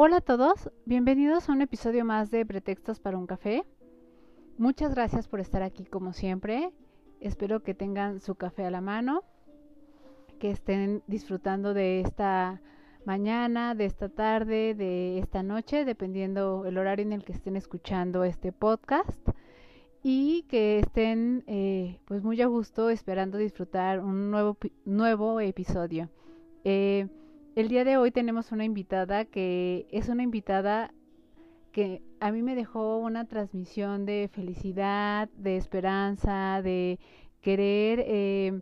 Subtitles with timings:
[0.00, 3.64] Hola a todos, bienvenidos a un episodio más de Pretextos para un café.
[4.56, 6.70] Muchas gracias por estar aquí como siempre.
[7.18, 9.24] Espero que tengan su café a la mano,
[10.38, 12.62] que estén disfrutando de esta
[13.06, 18.22] mañana, de esta tarde, de esta noche, dependiendo el horario en el que estén escuchando
[18.22, 19.28] este podcast
[20.04, 26.08] y que estén eh, pues muy a gusto esperando disfrutar un nuevo, nuevo episodio.
[26.62, 27.08] Eh,
[27.58, 30.94] el día de hoy tenemos una invitada que es una invitada
[31.72, 37.00] que a mí me dejó una transmisión de felicidad, de esperanza, de
[37.40, 38.60] querer eh,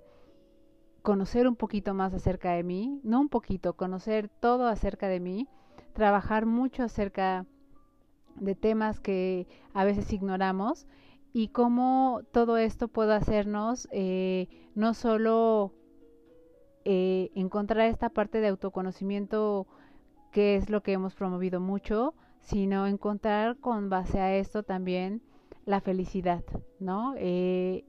[1.02, 5.46] conocer un poquito más acerca de mí, no un poquito, conocer todo acerca de mí,
[5.92, 7.44] trabajar mucho acerca
[8.36, 10.86] de temas que a veces ignoramos
[11.34, 15.74] y cómo todo esto puede hacernos eh, no solo
[16.88, 19.66] eh, encontrar esta parte de autoconocimiento
[20.30, 25.20] que es lo que hemos promovido mucho, sino encontrar con base a esto también
[25.64, 26.44] la felicidad,
[26.78, 27.14] ¿no?
[27.16, 27.84] Eh,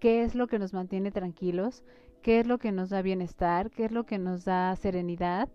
[0.00, 1.84] ¿Qué es lo que nos mantiene tranquilos?
[2.20, 3.70] ¿Qué es lo que nos da bienestar?
[3.70, 5.48] ¿Qué es lo que nos da serenidad?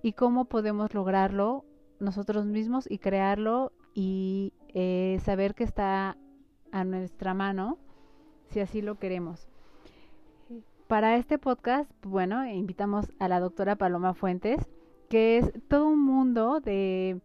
[0.00, 1.64] ¿Y cómo podemos lograrlo
[1.98, 6.16] nosotros mismos y crearlo y eh, saber que está
[6.70, 7.78] a nuestra mano
[8.50, 9.48] si así lo queremos?
[10.88, 14.68] Para este podcast, bueno, invitamos a la doctora Paloma Fuentes,
[15.08, 17.22] que es todo un mundo de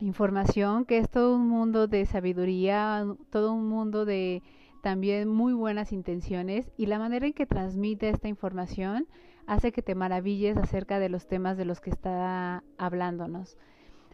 [0.00, 4.42] información, que es todo un mundo de sabiduría, todo un mundo de
[4.82, 9.08] también muy buenas intenciones y la manera en que transmite esta información
[9.46, 13.58] hace que te maravilles acerca de los temas de los que está hablándonos.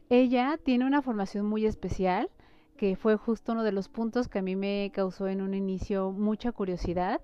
[0.09, 2.29] Ella tiene una formación muy especial,
[2.77, 6.11] que fue justo uno de los puntos que a mí me causó en un inicio
[6.11, 7.21] mucha curiosidad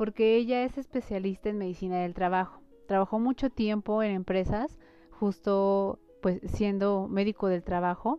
[0.00, 2.62] porque ella es especialista en medicina del trabajo.
[2.88, 4.78] Trabajó mucho tiempo en empresas,
[5.10, 8.18] justo pues siendo médico del trabajo,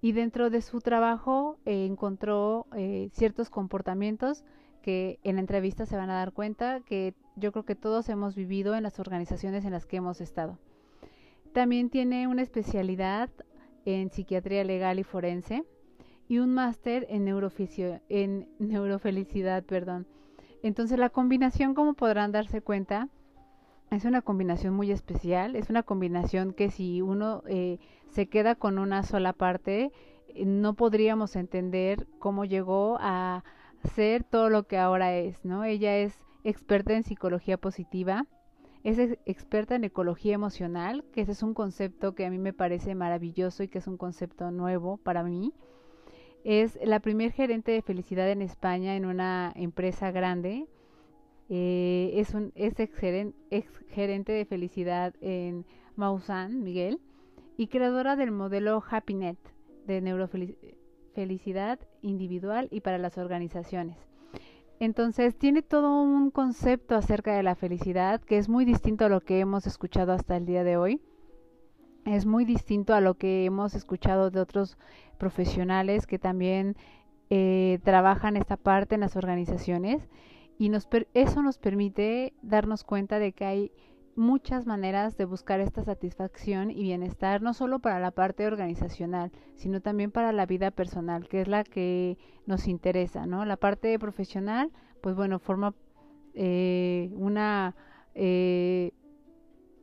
[0.00, 4.42] y dentro de su trabajo eh, encontró eh, ciertos comportamientos
[4.82, 8.34] que en la entrevista se van a dar cuenta que yo creo que todos hemos
[8.34, 10.58] vivido en las organizaciones en las que hemos estado.
[11.52, 13.30] También tiene una especialidad
[13.84, 15.62] en psiquiatría legal y forense
[16.26, 17.28] y un máster en,
[18.08, 20.08] en neurofelicidad, perdón.
[20.64, 23.10] Entonces la combinación, como podrán darse cuenta,
[23.90, 28.78] es una combinación muy especial, es una combinación que si uno eh, se queda con
[28.78, 29.92] una sola parte,
[30.28, 33.44] eh, no podríamos entender cómo llegó a
[33.94, 35.64] ser todo lo que ahora es, ¿no?
[35.64, 38.26] Ella es experta en psicología positiva,
[38.84, 42.94] es experta en ecología emocional, que ese es un concepto que a mí me parece
[42.94, 45.52] maravilloso y que es un concepto nuevo para mí.
[46.44, 50.66] Es la primer gerente de felicidad en España en una empresa grande.
[51.48, 52.74] Eh, es un es
[53.88, 55.64] gerente de felicidad en
[55.96, 57.00] Mausan, Miguel,
[57.56, 59.38] y creadora del modelo HappyNet
[59.86, 63.96] de neurofelicidad individual y para las organizaciones.
[64.80, 69.22] Entonces tiene todo un concepto acerca de la felicidad que es muy distinto a lo
[69.22, 71.00] que hemos escuchado hasta el día de hoy.
[72.04, 74.76] Es muy distinto a lo que hemos escuchado de otros
[75.18, 76.76] profesionales que también
[77.30, 80.08] eh, trabajan esta parte en las organizaciones
[80.58, 83.72] y nos eso nos permite darnos cuenta de que hay
[84.16, 89.80] muchas maneras de buscar esta satisfacción y bienestar, no solo para la parte organizacional, sino
[89.80, 93.44] también para la vida personal, que es la que nos interesa, ¿no?
[93.44, 94.70] La parte profesional,
[95.00, 95.74] pues bueno, forma
[96.34, 97.74] eh, una
[98.14, 98.92] eh,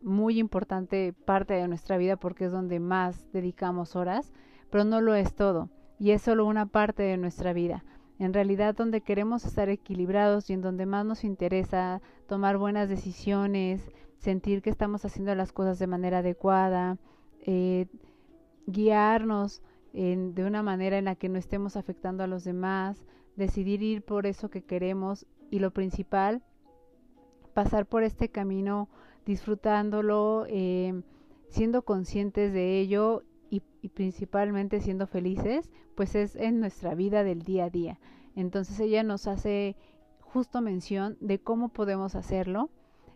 [0.02, 4.34] muy importante parte de nuestra vida porque es donde más dedicamos horas,
[4.70, 5.70] pero no lo es todo
[6.00, 7.84] y es solo una parte de nuestra vida.
[8.18, 13.92] En realidad donde queremos estar equilibrados y en donde más nos interesa tomar buenas decisiones,
[14.18, 16.98] sentir que estamos haciendo las cosas de manera adecuada,
[17.42, 17.88] eh,
[18.68, 19.62] guiarnos
[19.94, 23.06] de una manera en la que no estemos afectando a los demás,
[23.36, 26.42] decidir ir por eso que queremos y lo principal,
[27.54, 28.88] pasar por este camino
[29.26, 31.02] disfrutándolo, eh,
[31.50, 37.66] siendo conscientes de ello y, principalmente siendo felices, pues es en nuestra vida del día
[37.66, 38.00] a día.
[38.36, 39.76] Entonces ella nos hace
[40.20, 42.70] justo mención de cómo podemos hacerlo.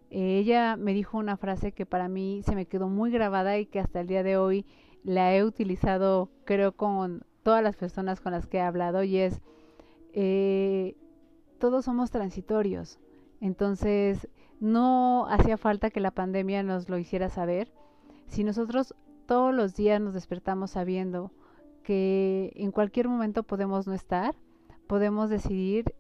[0.10, 3.66] Eh, ella me dijo una frase que para mí se me quedó muy grabada y
[3.66, 4.66] que hasta el día de hoy
[5.04, 9.42] la he utilizado creo con todas las personas con las que he hablado y es
[10.14, 10.96] eh,
[11.60, 13.00] todos somos transitorios
[13.40, 14.28] entonces
[14.60, 17.72] no hacía falta que la pandemia nos lo hiciera saber
[18.28, 21.32] si nosotros todos los días nos despertamos sabiendo
[21.84, 24.36] que en cualquier momento podemos no estar
[24.88, 25.94] podemos decidir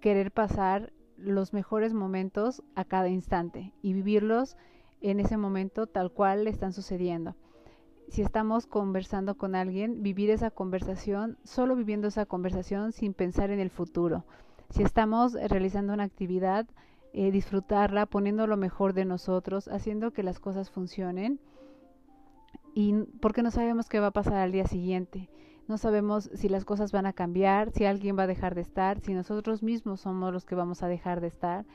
[0.00, 4.56] querer pasar los mejores momentos a cada instante y vivirlos
[5.00, 7.34] en ese momento tal cual están sucediendo.
[8.08, 13.60] Si estamos conversando con alguien, vivir esa conversación, solo viviendo esa conversación sin pensar en
[13.60, 14.24] el futuro.
[14.70, 16.66] Si estamos realizando una actividad,
[17.12, 21.40] eh, disfrutarla, poniendo lo mejor de nosotros, haciendo que las cosas funcionen.
[22.74, 25.28] Y porque no sabemos qué va a pasar al día siguiente
[25.68, 29.00] no sabemos si las cosas van a cambiar, si alguien va a dejar de estar,
[29.00, 31.66] si nosotros mismos somos los que vamos a dejar de estar.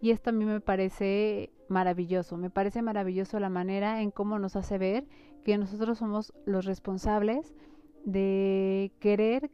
[0.00, 4.54] Y esto a mí me parece maravilloso, me parece maravilloso la manera en cómo nos
[4.54, 5.04] hace ver
[5.44, 7.54] que nosotros somos los responsables
[8.04, 9.50] de querer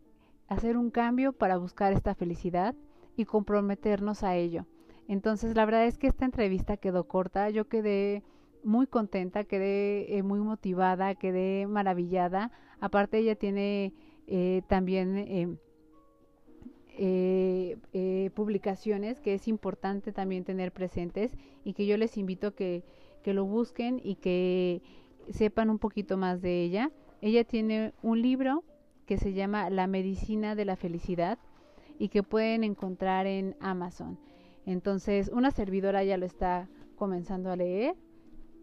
[0.47, 2.75] hacer un cambio para buscar esta felicidad
[3.17, 4.67] y comprometernos a ello.
[5.08, 8.23] Entonces, la verdad es que esta entrevista quedó corta, yo quedé
[8.64, 12.50] muy contenta, quedé eh, muy motivada, quedé maravillada.
[12.81, 13.94] Aparte ella tiene
[14.26, 15.56] eh, también em,
[16.99, 22.82] eh, publicaciones que es importante también tener presentes y que yo les invito que,
[23.23, 24.82] que lo busquen y que
[25.31, 26.91] sepan un poquito más de ella.
[27.20, 28.64] Ella tiene un libro
[29.06, 31.38] que se llama La medicina de la felicidad
[31.99, 34.19] y que pueden encontrar en Amazon.
[34.67, 37.95] Entonces, una servidora ya lo está comenzando a leer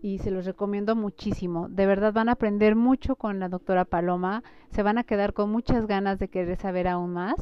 [0.01, 1.69] y se los recomiendo muchísimo.
[1.69, 5.49] De verdad van a aprender mucho con la doctora Paloma, se van a quedar con
[5.49, 7.35] muchas ganas de querer saber aún más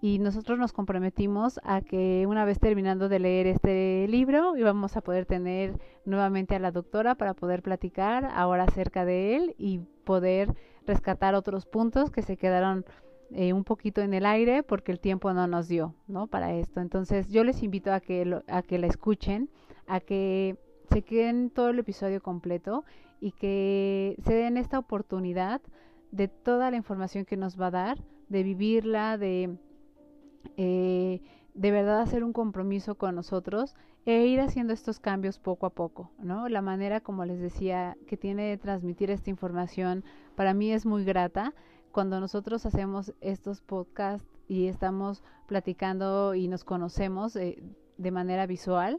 [0.00, 5.00] y nosotros nos comprometimos a que una vez terminando de leer este libro íbamos a
[5.00, 10.54] poder tener nuevamente a la doctora para poder platicar ahora acerca de él y poder
[10.86, 12.84] rescatar otros puntos que se quedaron
[13.34, 16.28] eh, un poquito en el aire porque el tiempo no nos dio, ¿no?
[16.28, 16.80] Para esto.
[16.80, 19.50] Entonces yo les invito a que, a que la escuchen,
[19.86, 20.56] a que
[20.90, 22.84] se queden todo el episodio completo
[23.20, 25.60] y que se den esta oportunidad
[26.12, 27.98] de toda la información que nos va a dar,
[28.28, 29.58] de vivirla, de
[30.56, 31.20] eh,
[31.54, 33.74] de verdad hacer un compromiso con nosotros
[34.06, 36.48] e ir haciendo estos cambios poco a poco, ¿no?
[36.48, 40.04] La manera, como les decía, que tiene de transmitir esta información
[40.34, 41.54] para mí es muy grata.
[41.94, 47.62] Cuando nosotros hacemos estos podcasts y estamos platicando y nos conocemos eh,
[47.98, 48.98] de manera visual,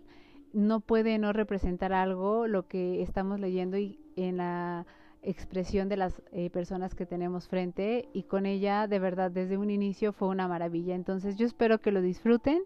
[0.54, 4.86] no puede no representar algo lo que estamos leyendo y en la
[5.24, 9.72] expresión de las eh, personas que tenemos frente y con ella de verdad desde un
[9.72, 10.96] inicio fue una maravilla.
[10.96, 12.64] Entonces yo espero que lo disfruten,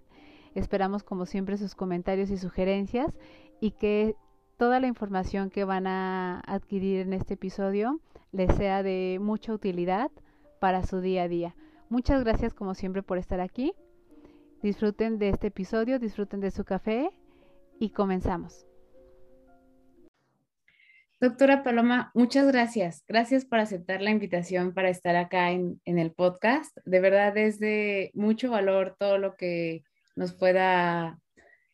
[0.53, 3.11] esperamos como siempre sus comentarios y sugerencias
[3.59, 4.15] y que
[4.57, 7.99] toda la información que van a adquirir en este episodio
[8.31, 10.11] les sea de mucha utilidad
[10.59, 11.55] para su día a día.
[11.89, 13.73] Muchas gracias como siempre por estar aquí.
[14.61, 17.09] Disfruten de este episodio, disfruten de su café
[17.79, 18.65] y comenzamos.
[21.21, 23.03] Doctora Paloma, muchas gracias.
[23.05, 26.77] Gracias por aceptar la invitación para estar acá en, el podcast.
[26.85, 29.83] De verdad es de mucho valor todo lo que
[30.15, 31.19] nos pueda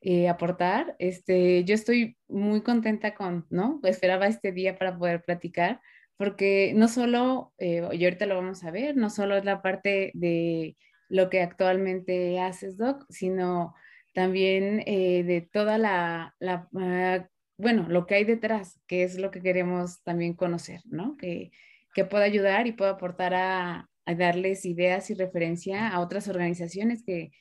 [0.01, 0.95] eh, aportar.
[0.97, 3.79] Este, yo estoy muy contenta con, ¿no?
[3.83, 5.79] Esperaba este día para poder platicar,
[6.17, 10.11] porque no solo, eh, y ahorita lo vamos a ver, no solo es la parte
[10.13, 10.77] de
[11.09, 13.73] lo que actualmente haces, Doc, sino
[14.13, 19.41] también eh, de toda la, ah, bueno, lo que hay detrás, que es lo que
[19.41, 21.17] queremos también conocer, ¿no?
[21.17, 21.51] Que,
[21.93, 27.31] que pueda ayudar y pueda aportar a, darles ideas y referencia a otras organizaciones que,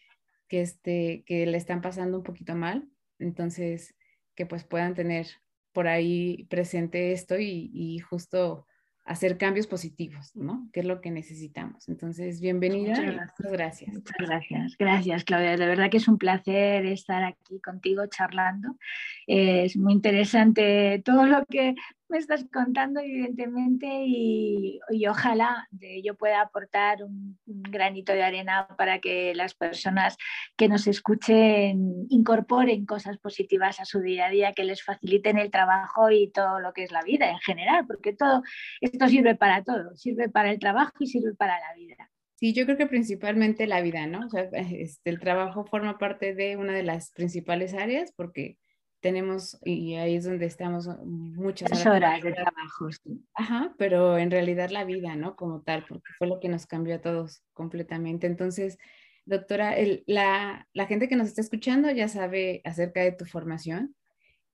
[0.48, 2.88] que, este, que le están pasando un poquito mal.
[3.18, 3.94] Entonces,
[4.34, 5.26] que pues puedan tener
[5.74, 8.66] por ahí presente esto y, y justo
[9.04, 10.68] hacer cambios positivos, ¿no?
[10.72, 11.88] Que es lo que necesitamos.
[11.88, 12.94] Entonces, bienvenida.
[12.98, 13.92] Muchas gracias.
[13.92, 14.76] Muchas gracias.
[14.78, 15.56] Gracias, Claudia.
[15.58, 18.78] De verdad que es un placer estar aquí contigo charlando.
[19.26, 21.74] Es muy interesante todo lo que
[22.14, 24.78] me estás contando, evidentemente, y,
[25.08, 25.68] ojalá
[26.04, 30.16] yo pueda aportar un, granito de arena para que las personas
[30.56, 35.50] que nos escuchen incorporen cosas positivas a su día a día, que les faciliten el
[35.50, 38.42] trabajo y todo lo que es la vida en general, porque todo
[38.80, 42.12] esto sirve para todo, sirve para el trabajo y sirve para la vida.
[42.36, 44.28] Sí, yo creo que principalmente la vida, ¿no?
[44.52, 48.56] Este, el trabajo forma parte de una de las principales áreas porque
[49.04, 52.88] tenemos, y ahí es donde estamos muchas horas, de trabajo.
[53.34, 55.36] Ajá, pero en realidad la vida, ¿no?
[55.36, 58.26] Como tal, porque fue lo que nos cambió a todos completamente.
[58.26, 58.78] Entonces,
[59.26, 59.74] Doctora,
[60.06, 63.94] la, la gente que nos está escuchando ya sabe acerca de tu formación.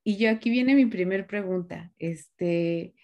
[0.03, 1.93] Y yo aquí viene mi primer pregunta.
[1.99, 2.95] Este,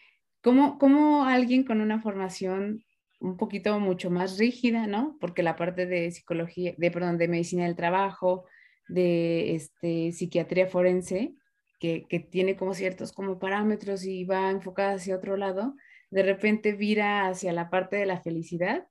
[0.42, 2.84] ¿cómo, ¿Cómo alguien con una formación
[3.20, 5.16] un poquito mucho más rígida, ¿no?
[5.20, 8.46] Porque la parte de psicología, de, perdón, de medicina del trabajo,
[8.88, 11.34] de este, psiquiatría forense,
[11.78, 15.74] que, que, tiene como ciertos como parámetros y va enfocada hacia otro lado,
[16.10, 18.86] de repente vira hacia la parte de la felicidad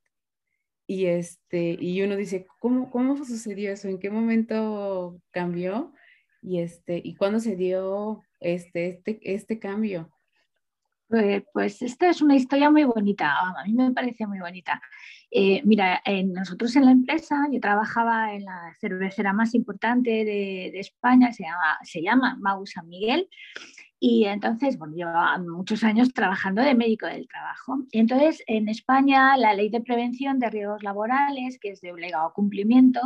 [0.86, 3.88] y, este, y uno dice, ¿cómo, ¿cómo sucedió eso?
[3.88, 5.92] ¿En qué momento cambió?
[6.42, 10.12] Y, este, ¿y cuándo se dio este, este, este cambio?
[11.08, 14.82] Pues, pues esta es una historia muy bonita, a mí me parece muy bonita.
[15.30, 20.80] Eh, mira, nosotros en la empresa, yo trabajaba en la cervecera más importante de, de
[20.80, 23.28] España, se llama, se llama Mau San Miguel,
[23.98, 27.78] y entonces, bueno, llevaba muchos años trabajando de médico del trabajo.
[27.90, 32.32] Y entonces, en España, la ley de prevención de riesgos laborales, que es de obligado
[32.34, 33.00] cumplimiento,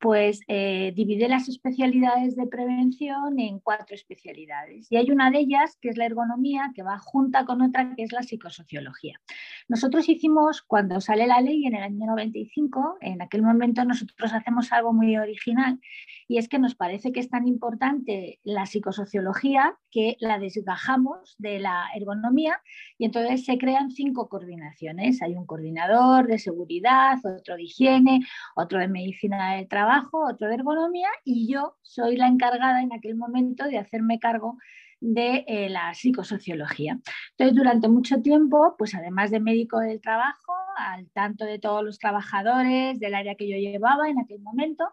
[0.00, 4.90] pues eh, divide las especialidades de prevención en cuatro especialidades.
[4.90, 8.02] Y hay una de ellas, que es la ergonomía, que va junta con otra, que
[8.02, 9.20] es la psicosociología.
[9.68, 14.72] Nosotros hicimos, cuando sale la ley en el año 95, en aquel momento nosotros hacemos
[14.72, 15.78] algo muy original,
[16.26, 21.60] y es que nos parece que es tan importante la psicosociología que la desgajamos de
[21.60, 22.60] la ergonomía
[22.98, 25.22] y entonces se crean cinco coordinaciones.
[25.22, 28.20] Hay un coordinador de seguridad, otro de higiene,
[28.56, 33.16] otro de medicina del trabajo, otro de ergonomía y yo soy la encargada en aquel
[33.16, 34.58] momento de hacerme cargo
[35.00, 36.98] de eh, la psicosociología.
[37.32, 41.98] Entonces, durante mucho tiempo, pues además de médico del trabajo, al tanto de todos los
[41.98, 44.84] trabajadores del área que yo llevaba en aquel momento,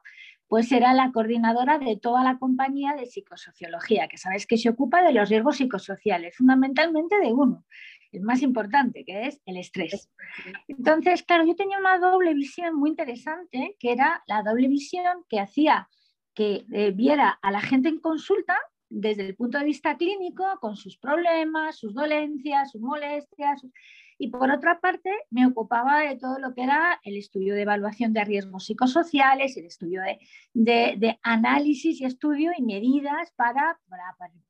[0.52, 5.02] pues era la coordinadora de toda la compañía de psicosociología, que sabes que se ocupa
[5.02, 7.64] de los riesgos psicosociales, fundamentalmente de uno,
[8.12, 10.12] el más importante, que es el estrés.
[10.68, 15.40] Entonces, claro, yo tenía una doble visión muy interesante, que era la doble visión que
[15.40, 15.88] hacía
[16.34, 18.58] que eh, viera a la gente en consulta
[18.90, 23.66] desde el punto de vista clínico, con sus problemas, sus dolencias, sus molestias,
[24.22, 28.14] y por otra parte, me ocupaba de todo lo que era el estudio de evaluación
[28.14, 30.04] de riesgos psicosociales, el estudio
[30.54, 33.80] de, análisis y estudio y medidas para,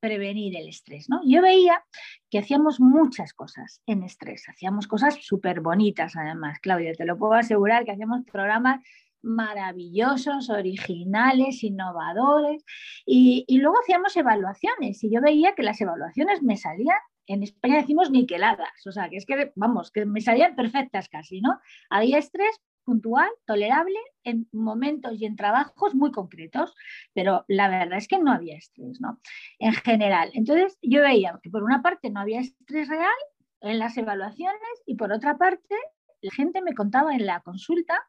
[0.02, 1.10] prevenir el estrés.
[1.10, 1.22] ¿no?
[1.26, 1.82] Yo veía
[2.30, 7.36] que hacíamos muchas cosas en estrés, hacíamos cosas súper bonitas además, Claudia, te lo puedo
[7.36, 8.82] asegurar que hacíamos programas
[9.22, 12.66] maravillosos, originales, innovadores,
[13.06, 16.98] y, y, luego hacíamos evaluaciones y yo veía que las evaluaciones me salían
[17.28, 21.42] en España decimos niqueladas, o sea, que es que, vamos, que me salían perfectas casi,
[21.42, 21.60] ¿no?
[21.90, 26.76] Había estrés puntual, tolerable, en momentos y en trabajos muy concretos,
[27.14, 29.20] pero la verdad es que no había estrés, ¿no?
[29.60, 30.32] En general.
[30.34, 33.14] Entonces, yo veía que por una parte no había estrés real
[33.62, 35.76] en las evaluaciones y por otra parte,
[36.22, 38.02] la gente me contaba en la consulta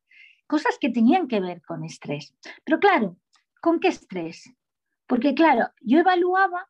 [0.47, 2.35] cosas que tenían que ver con estrés.
[2.65, 3.17] Pero claro,
[3.61, 4.53] ¿con qué estrés?
[5.07, 6.69] Porque claro, yo evaluaba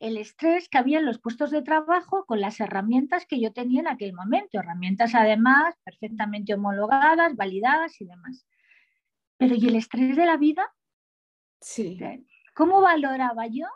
[0.00, 3.80] el estrés que había en los puestos de trabajo con las herramientas que yo tenía
[3.80, 8.46] en aquel momento, herramientas además perfectamente homologadas, validadas y demás.
[9.36, 10.74] Pero ¿y el estrés de la vida?
[11.60, 11.98] Sí.
[12.54, 13.66] ¿Cómo valoraba yo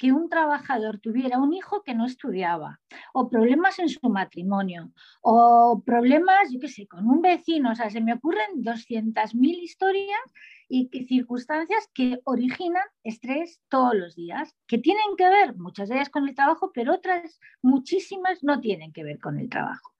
[0.00, 2.80] que un trabajador tuviera un hijo que no estudiaba,
[3.12, 4.90] o problemas en su matrimonio,
[5.20, 10.22] o problemas, yo qué sé, con un vecino, o sea, se me ocurren 200.000 historias
[10.70, 16.08] y circunstancias que originan estrés todos los días, que tienen que ver muchas de ellas
[16.08, 19.92] con el trabajo, pero otras muchísimas no tienen que ver con el trabajo.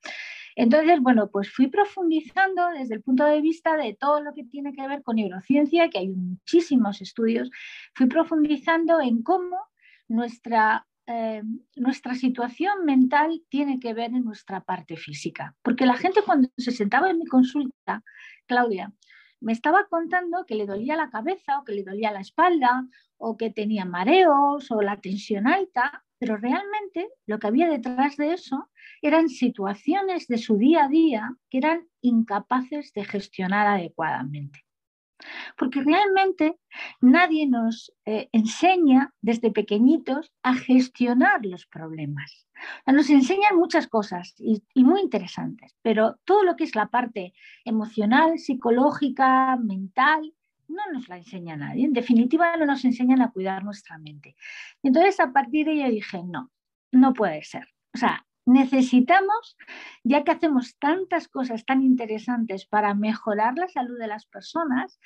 [0.57, 4.73] Entonces, bueno, pues fui profundizando desde el punto de vista de todo lo que tiene
[4.73, 7.51] que ver con neurociencia, que hay muchísimos estudios,
[7.95, 9.70] fui profundizando en cómo
[10.11, 11.43] nuestra, eh,
[11.77, 15.57] nuestra situación mental tiene que ver en nuestra parte física.
[15.63, 18.03] Porque la gente cuando se sentaba en mi consulta,
[18.47, 18.93] Claudia,
[19.41, 22.87] me estaba contando que le dolía la cabeza o que le dolía la espalda
[23.17, 28.35] o que tenía mareos o la tensión alta, pero realmente lo que había detrás de
[28.35, 28.69] eso
[29.01, 34.61] eran situaciones de su día a día que eran incapaces de gestionar adecuadamente.
[35.57, 36.59] Porque realmente
[37.01, 42.47] nadie nos eh, enseña desde pequeñitos a gestionar los problemas.
[42.87, 47.33] Nos enseñan muchas cosas y, muy interesantes, pero todo lo que es la parte
[47.65, 50.35] emocional, psicológica, mental,
[50.69, 51.85] no nos la enseña nadie.
[51.85, 54.37] En definitiva, no nos enseñan a cuidar nuestra mente.
[54.83, 56.51] Entonces, a partir de ahí dije, no,
[56.93, 57.67] no puede ser.
[57.95, 59.57] O sea, necesitamos,
[60.03, 64.99] ya que hacemos tantas cosas tan interesantes para mejorar la salud de las personas,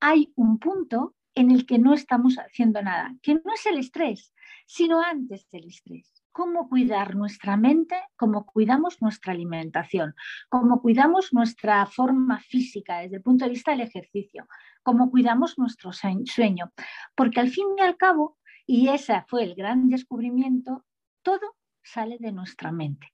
[0.00, 4.34] hay un punto en el que no estamos haciendo nada, que no es el estrés,
[4.66, 6.22] sino antes del estrés.
[6.34, 10.14] cómo cuidar nuestra mente, cómo cuidamos nuestra alimentación,
[10.48, 14.48] cómo cuidamos nuestra forma física desde el punto de vista del ejercicio,
[14.82, 16.72] cómo cuidamos nuestro sueño.
[17.14, 20.86] Porque al fin y al cabo, y ese fue el gran descubrimiento,
[21.22, 23.12] todo sale de nuestra mente.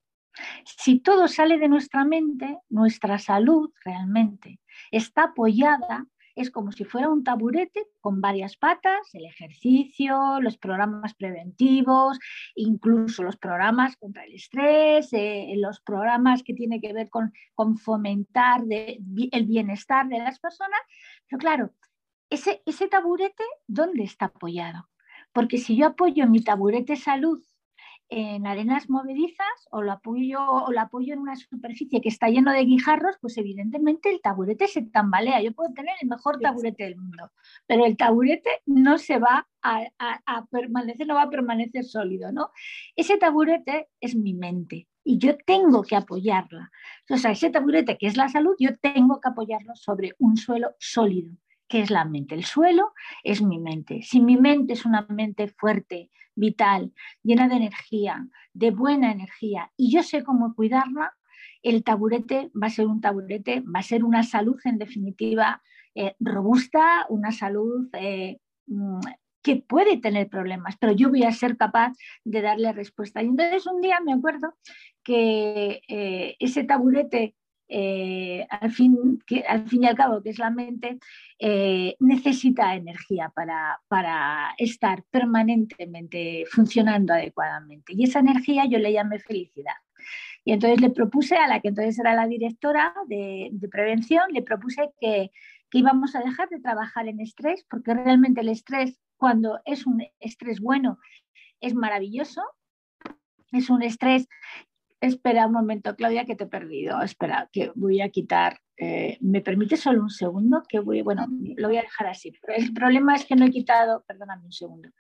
[0.65, 4.61] Si todo sale de nuestra mente, nuestra salud realmente
[4.91, 6.07] está apoyada
[6.39, 12.17] es como si fuera un taburete con varias patas, el ejercicio, los programas preventivos,
[12.55, 17.33] incluso los programas contra el estrés, eh, los programas que tienen que ver con,
[17.79, 20.79] fomentar el bienestar de las personas.
[21.29, 21.73] Pero claro,
[22.31, 24.89] ese, ese taburete, ¿dónde está apoyado?
[25.33, 27.43] Porque si yo apoyo mi taburete salud
[28.09, 32.53] en arenas movedizas o lo apoyo o lo apoyo en una superficie que está lleno
[32.53, 35.43] de guijarros, pues evidentemente el taburete se tambalea.
[35.43, 37.31] Yo puedo tener el mejor taburete del mundo,
[37.67, 42.51] pero el taburete no se va a, permanecer, no va a permanecer sólido, ¿no?
[42.97, 46.71] Ese taburete es mi mente y yo tengo que apoyarla.
[47.11, 50.75] O sea, ese taburete que es la salud, yo tengo que apoyarlo sobre un suelo
[50.79, 51.33] sólido
[51.69, 52.35] que es la mente.
[52.35, 54.03] El suelo es mi mente.
[54.03, 59.93] Si mi mente es una mente fuerte, vital, llena de energía, de buena energía, y
[59.93, 61.13] yo sé cómo cuidarla,
[61.63, 65.63] el taburete va a ser un taburete, va a ser una salud en definitiva
[65.95, 69.01] eh, robusta, una salud eh, mm,
[69.43, 71.93] que puede tener problemas, pero yo voy a ser capaz
[72.25, 73.23] de darle respuesta.
[73.23, 74.55] Y entonces un día me acuerdo
[75.03, 77.35] que eh, ese taburete
[77.69, 80.99] eh, al, fin, que, al fin y al cabo, que es la mente,
[81.39, 87.93] eh, necesita energía para, para, estar permanentemente funcionando adecuadamente.
[87.95, 89.75] Y esa energía yo le llamé felicidad.
[90.45, 94.43] Y entonces le propuse a la que entonces era la directora de, de prevención, le
[94.43, 95.31] propuse que,
[95.71, 100.03] que íbamos a dejar de trabajar en estrés, porque realmente el estrés, cuando es un
[100.21, 100.99] estrés bueno,
[101.61, 102.43] es maravilloso,
[103.53, 104.29] es un estrés
[105.01, 107.01] Espera un momento, Claudia, que te he perdido.
[107.03, 108.61] Espera, que voy a quitar.
[108.77, 110.63] Eh, ¿Me permite solo un segundo?
[110.69, 111.27] Que voy, bueno,
[111.57, 112.33] lo voy a dejar así.
[112.49, 114.91] el problema es que no he quitado, perdóname un segundo,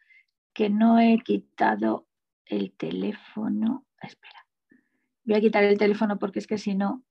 [0.53, 2.07] que no he quitado
[2.45, 3.87] el teléfono.
[4.01, 4.47] Espera,
[5.25, 7.05] voy a quitar el teléfono porque es que si no,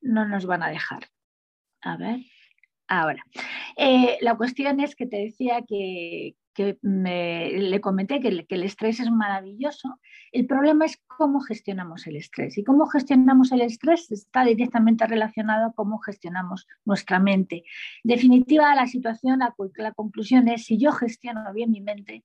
[0.00, 1.08] no nos van a dejar.
[1.80, 2.20] A ver,
[2.88, 3.24] ahora.
[3.76, 9.12] Eh, la cuestión es que te decía que, que le comenté que el, estrés es
[9.12, 10.00] maravilloso.
[10.32, 12.58] El problema es cómo gestionamos el estrés.
[12.58, 17.62] Y cómo gestionamos el estrés está directamente relacionado a cómo gestionamos nuestra mente.
[18.02, 22.24] En definitiva, la situación, la, conclusión es, si yo gestiono bien mi mente,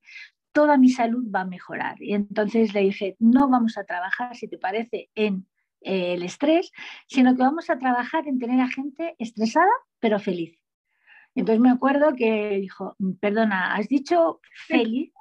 [0.51, 2.01] toda mi salud va a mejorar.
[2.01, 5.45] Y entonces le dije, no vamos a trabajar, si te parece, en
[5.81, 6.71] eh, el estrés,
[7.05, 10.62] sino que vamos a trabajar en tener a gente estresada, pero feliz.
[11.35, 15.11] Entonces me acuerdo que dijo, perdona, ¿has dicho feliz?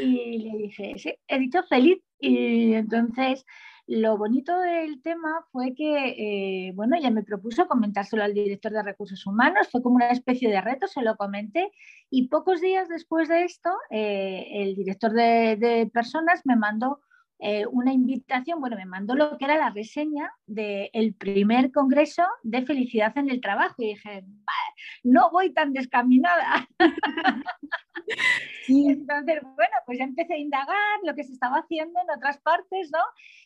[0.00, 2.02] Y le dije, sí, he dicho feliz.
[2.18, 3.44] Y entonces
[3.86, 8.82] lo bonito del tema fue que, eh, bueno, ella me propuso comentárselo al director de
[8.82, 11.72] recursos humanos, fue como una especie de reto, se lo comenté
[12.08, 17.00] y pocos días después de esto, eh, el director de personas me mandó
[17.42, 22.62] eh, una invitación, bueno, me mandó lo que era la reseña del primer congreso de
[22.62, 24.24] felicidad en el trabajo y dije,
[25.02, 26.68] no voy tan descaminada.
[28.68, 32.90] Entonces, bueno, pues ya empecé a indagar lo que se estaba haciendo en otras partes,
[32.92, 33.00] ¿no?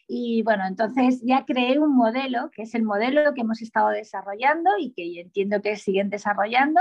[0.07, 4.70] Y bueno, entonces ya creé un modelo, que es el modelo que hemos estado desarrollando
[4.78, 6.80] y que entiendo que siguen desarrollando,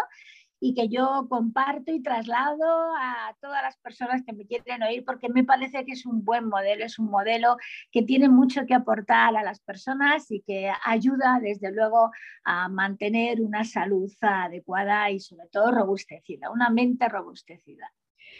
[0.63, 5.27] y que yo comparto y traslado a todas las personas que me quieren oír porque
[5.27, 7.57] me parece que es un buen modelo, es un modelo
[7.91, 12.11] que tiene mucho que aportar a las personas y que ayuda desde luego
[12.45, 17.91] a mantener una salud adecuada y sobre todo robustecida, una mente robustecida.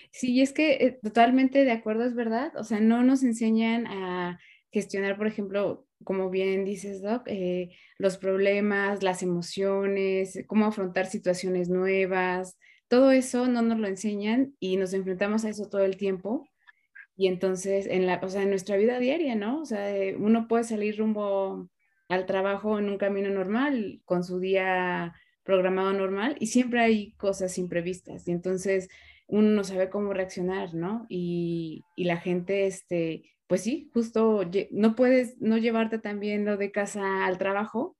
[0.10, 2.54] Sí, es que eh, totalmente de acuerdo, es verdad.
[2.56, 4.40] O sea, no nos enseñan a
[4.72, 11.70] gestionar, por ejemplo, como bien dices, Doc, eh, los problemas, las emociones, cómo afrontar situaciones
[11.70, 16.48] nuevas, todo eso no nos lo enseñan y nos enfrentamos a eso todo el tiempo.
[17.16, 19.62] Y entonces, en, la, o sea, en nuestra vida diaria, ¿no?
[19.62, 21.70] O sea, uno puede salir rumbo
[22.10, 25.14] al trabajo en un camino normal, con su día
[25.44, 28.28] programado normal, y siempre hay cosas imprevistas.
[28.28, 28.90] Y entonces
[29.28, 31.06] uno no sabe cómo reaccionar, ¿no?
[31.10, 36.72] Y, y la gente, este, pues sí, justo no puedes no llevarte también lo de
[36.72, 37.96] casa al trabajo,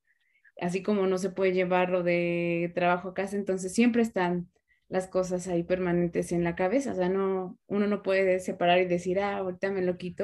[0.60, 4.50] así como no se puede llevar lo de trabajo a casa, entonces siempre están
[4.88, 8.86] las cosas ahí permanentes en la cabeza, o sea, no, uno no puede separar y
[8.86, 10.24] decir, ah, ahorita me lo quito,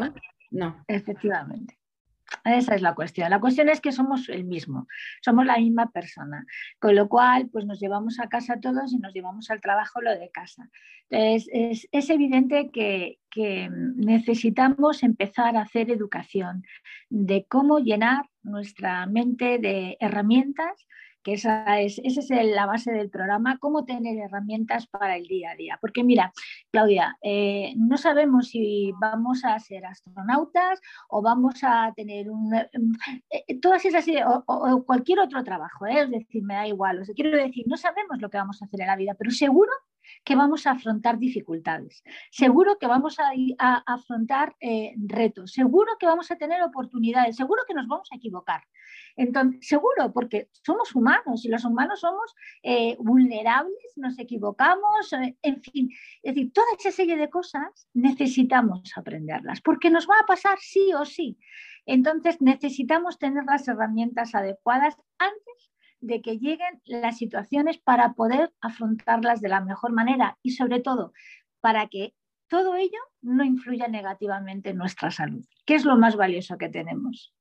[0.49, 0.83] no.
[0.87, 1.78] Efectivamente.
[2.45, 3.29] Esa es la cuestión.
[3.29, 4.87] La cuestión es que somos el mismo,
[5.21, 6.45] somos la misma persona,
[6.79, 10.11] con lo cual pues nos llevamos a casa todos y nos llevamos al trabajo lo
[10.11, 10.69] de casa.
[11.09, 16.63] Entonces es, evidente que, que necesitamos empezar a hacer educación
[17.09, 20.87] de cómo llenar nuestra mente de herramientas
[21.33, 25.55] esa es, esa es la base del programa, cómo tener herramientas para el día a
[25.55, 25.77] día.
[25.81, 26.31] Porque mira,
[26.71, 32.53] Claudia, eh, no sabemos si vamos a ser astronautas o vamos a tener un...
[32.53, 32.69] Eh,
[33.29, 37.01] eh, todas esas o, o, cualquier otro trabajo, es decir, me da igual.
[37.01, 39.71] O quiero decir, no sabemos lo que vamos a hacer en la vida, pero seguro
[40.23, 46.31] que vamos a afrontar dificultades, seguro que vamos a, afrontar eh, retos, seguro que vamos
[46.31, 48.63] a tener oportunidades, seguro que nos vamos a equivocar.
[49.15, 55.61] Entonces, seguro, porque somos humanos y los humanos somos eh, vulnerables, nos equivocamos, eh, en
[55.61, 55.89] fin,
[56.23, 60.93] es decir, toda esa serie de cosas necesitamos aprenderlas, porque nos va a pasar sí
[60.93, 61.37] o sí.
[61.85, 65.68] Entonces, necesitamos tener las herramientas adecuadas antes
[66.01, 71.13] de que lleguen las situaciones para poder afrontarlas de la mejor manera y sobre todo
[71.61, 72.13] para que
[72.47, 77.33] todo ello no influya negativamente en nuestra salud, que es lo más valioso que tenemos.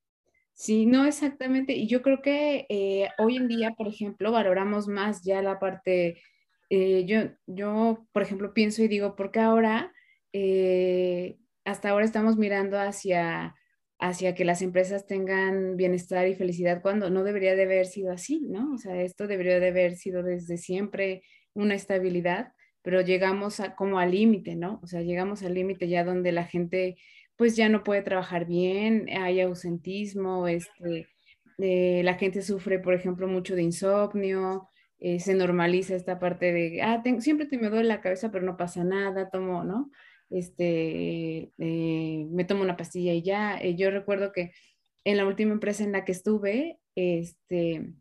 [0.52, 1.72] Sí, no exactamente.
[1.74, 6.20] Y yo creo que eh, hoy en día, por ejemplo, valoramos más ya la parte,
[6.68, 9.92] eh, yo, yo, por ejemplo, pienso y digo, porque ahora,
[10.32, 13.54] eh, hasta ahora estamos mirando hacia
[13.98, 18.46] hacia que las empresas tengan bienestar y felicidad cuando no debería de haber sido así,
[18.48, 18.72] ¿no?
[18.74, 21.22] O sea, esto debería de haber sido desde siempre
[21.54, 24.78] una estabilidad, pero llegamos a, como al límite, ¿no?
[24.82, 26.96] O sea, llegamos al límite ya donde la gente
[27.36, 31.06] pues ya no puede trabajar bien, hay ausentismo, este,
[31.58, 36.82] eh, la gente sufre, por ejemplo, mucho de insomnio, eh, se normaliza esta parte de,
[36.82, 39.90] ah, siempre te me duele la cabeza, pero no pasa nada, tomo, ¿no?
[40.30, 43.58] Este, eh, me tomo una pastilla y ya.
[43.60, 44.52] Eh, yo recuerdo que
[45.04, 47.92] en la última empresa en la que estuve, este,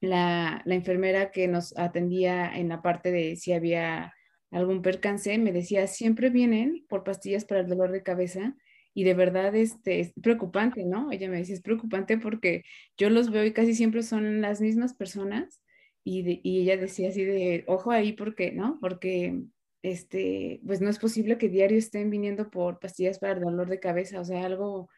[0.00, 4.14] la, la, enfermera que nos atendía en la parte de si había
[4.50, 8.54] algún percance, me decía, siempre vienen por pastillas para el dolor de cabeza
[8.94, 11.10] y de verdad este, es preocupante, ¿no?
[11.10, 12.64] Ella me decía, es preocupante porque
[12.96, 15.60] yo los veo y casi siempre son las mismas personas
[16.04, 18.78] y, y ella decía así de, ojo ahí porque, ¿no?
[18.80, 19.42] Porque
[19.84, 23.80] este, pues no es posible que diario estén viniendo por pastillas para el dolor de
[23.80, 24.88] cabeza, o sea, algo,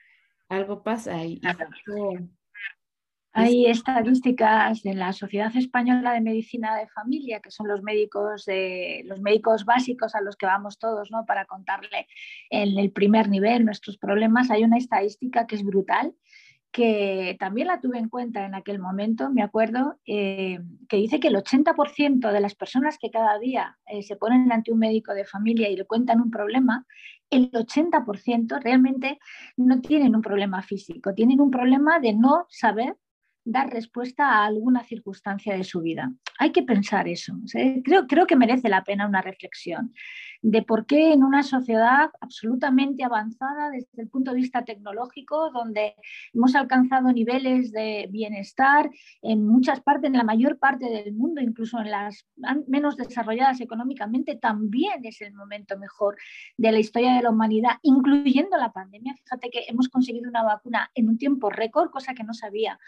[0.49, 1.41] algo pasa y,
[3.33, 9.03] hay estadísticas de la Sociedad Española de Medicina de Familia, que son los médicos, de,
[9.05, 11.27] los médicos básicos a los que vamos todos ¿no?
[11.27, 12.07] para contarle
[12.49, 14.51] en el primer nivel nuestros problemas.
[14.51, 16.15] Hay una estadística que es brutal
[16.71, 21.29] que también la tuve en cuenta en aquel momento, me acuerdo, eh, que dice que
[21.29, 25.25] el 80% de las personas que cada día eh, se ponen ante un médico de
[25.25, 26.85] familia y le cuentan un problema,
[27.31, 29.19] el 80% realmente
[29.57, 32.97] no tienen un problema físico, tienen un problema de no saber
[33.47, 36.13] dar respuesta a alguna circunstancia de su vida.
[36.39, 37.33] Hay que pensar eso.
[37.85, 39.95] creo, creo que merece la pena una reflexión
[40.43, 45.95] de por qué en una sociedad absolutamente avanzada desde el punto de vista tecnológico, donde
[46.35, 48.91] hemos alcanzado niveles de bienestar
[49.23, 52.27] en muchas partes, en la mayor parte del mundo, incluso en las
[52.67, 56.17] menos desarrolladas económicamente, también es el momento mejor
[56.57, 59.15] de la historia de la humanidad, incluyendo la pandemia.
[59.15, 62.79] Fíjate que hemos conseguido una vacuna en un tiempo récord, cosa que no sabía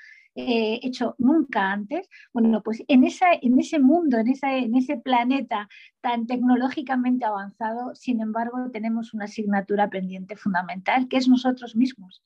[0.41, 2.09] eh, hecho nunca antes.
[2.33, 5.69] Bueno, pues en, esa, en ese mundo, en, en ese planeta
[6.01, 12.23] tan tecnológicamente avanzado, sin embargo, tenemos una asignatura pendiente fundamental, que es nosotros mismos.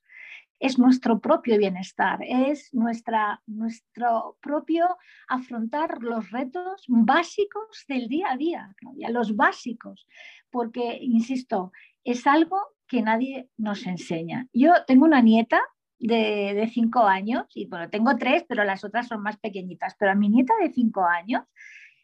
[0.61, 4.87] Es nuestro propio bienestar, es nuestra, nuestro propio
[5.27, 8.77] afrontar los retos básicos del día a día,
[9.09, 10.07] los básicos,
[10.51, 11.72] porque, insisto,
[12.05, 14.48] es algo que nadie nos enseña.
[14.53, 15.62] Yo tengo una nieta
[16.07, 20.15] de, cinco años, y bueno, tengo tres, pero las otras son más pequeñitas, pero a
[20.15, 21.45] mi nieta de cinco años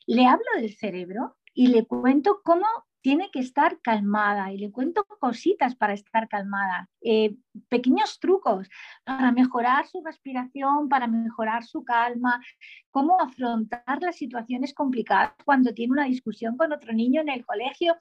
[0.07, 2.67] le hablo del cerebro y le cuento cómo
[3.01, 7.37] tiene que estar calmada y le cuento cositas para estar calmada, eh,
[7.69, 8.69] pequeños trucos
[9.05, 12.41] para mejorar su respiración, para mejorar su calma,
[12.91, 17.97] cómo afrontar las situaciones complicadas cuando tiene una discusión con otro niño en el colegio,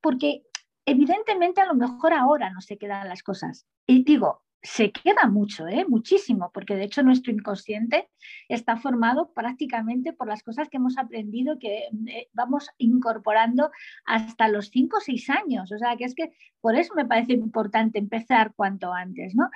[0.00, 0.42] porque
[0.86, 3.66] evidentemente a lo mejor ahora no se quedan las cosas.
[3.86, 5.84] Y digo, se queda mucho, ¿eh?
[5.88, 8.08] muchísimo, porque de hecho nuestro inconsciente
[8.48, 13.70] está formado prácticamente por las cosas que hemos aprendido, que eh, vamos incorporando
[14.04, 15.72] hasta los 5 o 6 años.
[15.72, 19.50] O sea, que es que por eso me parece importante empezar cuanto antes, ¿no?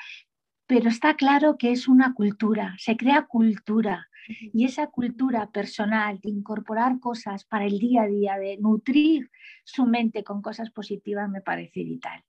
[0.66, 4.08] Pero está claro que es una cultura, se crea cultura.
[4.52, 9.30] Y esa cultura personal de incorporar cosas para el día a día, de nutrir
[9.62, 12.24] su mente con cosas positivas, me parece vital.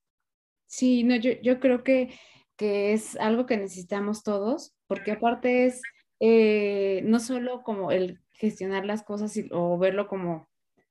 [0.68, 2.14] Sí, no, yo, yo creo que
[2.58, 5.82] que es algo que necesitamos todos, porque aparte es
[6.20, 10.50] eh, no solo como el gestionar las cosas o verlo como,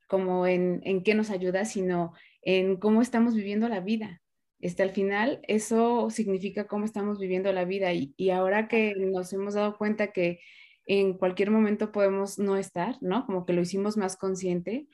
[0.08, 4.22] como en, en qué nos ayuda, sino en cómo estamos viviendo la vida.
[4.60, 9.32] Este, al final, eso significa cómo estamos viviendo la vida y, y ahora que nos
[9.32, 10.40] hemos dado cuenta que
[10.86, 13.26] en cualquier momento podemos no estar, ¿no?
[13.26, 14.86] Como que lo hicimos más consciente,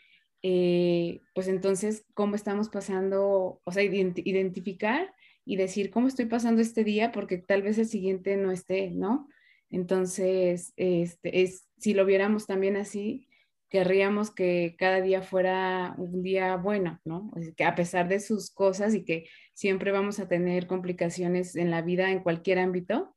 [0.43, 3.61] eh, pues entonces, ¿cómo estamos pasando?
[3.65, 7.13] O sea, identificar y decir, ¿cómo estoy pasando este día?
[7.13, 9.29] Porque tal vez el siguiente no esté, ¿no?
[9.71, 13.29] Entonces, este, es, si lo viéramos también así,
[13.69, 17.33] querríamos que cada día fuera un día bueno, ¿no?
[17.57, 21.81] Que a pesar de sus cosas y que siempre vamos a tener complicaciones en la
[21.81, 23.15] vida en cualquier ámbito,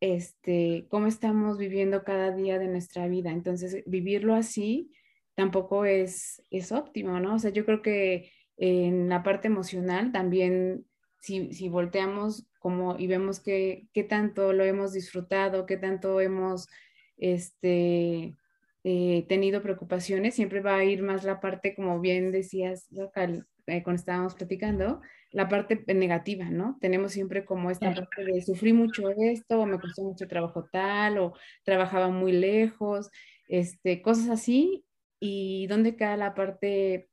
[0.00, 3.30] este, cómo estamos viviendo cada día de nuestra vida.
[3.30, 4.90] Entonces, vivirlo así
[5.34, 7.36] tampoco es, es óptimo, ¿no?
[7.36, 10.84] O sea, yo creo que en la parte emocional también,
[11.22, 16.68] si, si volteamos como y vemos que, qué tanto lo hemos disfrutado, qué tanto hemos
[17.16, 18.36] este,
[18.82, 24.00] eh, tenido preocupaciones, siempre va a ir más la parte, como bien decías, eh, cuando
[24.00, 26.76] estábamos platicando, la parte negativa, ¿no?
[26.80, 31.18] Tenemos siempre como esta parte de sufrí mucho esto, o me costó mucho trabajo tal,
[31.18, 33.10] o trabajaba muy lejos,
[33.46, 34.84] este, cosas así,
[35.20, 37.08] y dónde queda la parte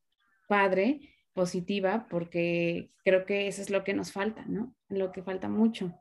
[0.47, 0.99] padre,
[1.39, 4.75] positiva, porque creo que eso es lo que nos falta, ¿no?
[4.89, 5.93] Lo que falta mucho.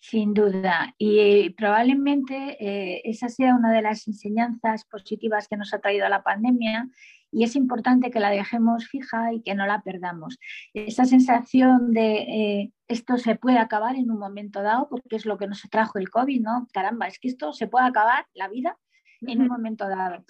[0.00, 0.94] Sin duda.
[0.96, 6.22] Y probablemente eh, esa sea una de las enseñanzas positivas que nos ha traído la
[6.22, 6.88] pandemia
[7.30, 10.38] y es importante que la dejemos fija y que no la perdamos.
[10.72, 15.36] Esa sensación de eh, esto se puede acabar en un momento dado, porque es lo
[15.36, 16.68] que nos trajo el COVID, ¿no?
[16.72, 18.78] Caramba, es que esto se puede acabar, la vida,
[19.20, 20.24] en un momento dado.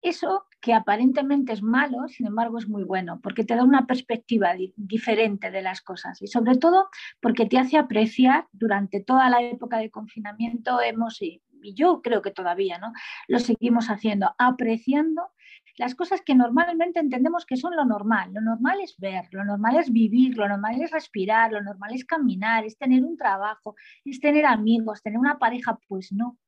[0.00, 4.54] Eso que aparentemente es malo, sin embargo es muy bueno, porque te da una perspectiva
[4.76, 6.88] diferente de las cosas y sobre todo
[7.20, 11.42] porque te hace apreciar durante toda la época de confinamiento hemos, y
[11.74, 12.94] yo creo que todavía, ¿no?
[13.28, 15.32] Lo seguimos haciendo, apreciando
[15.76, 18.30] las cosas que normalmente entendemos que son lo normal.
[18.32, 22.06] Lo normal es ver, lo normal es vivir, lo normal es respirar, lo normal es
[22.06, 25.78] caminar, es tener un trabajo, es tener amigos, tener una pareja.
[25.88, 26.38] Pues no,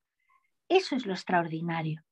[0.69, 2.06] eso es lo extraordinario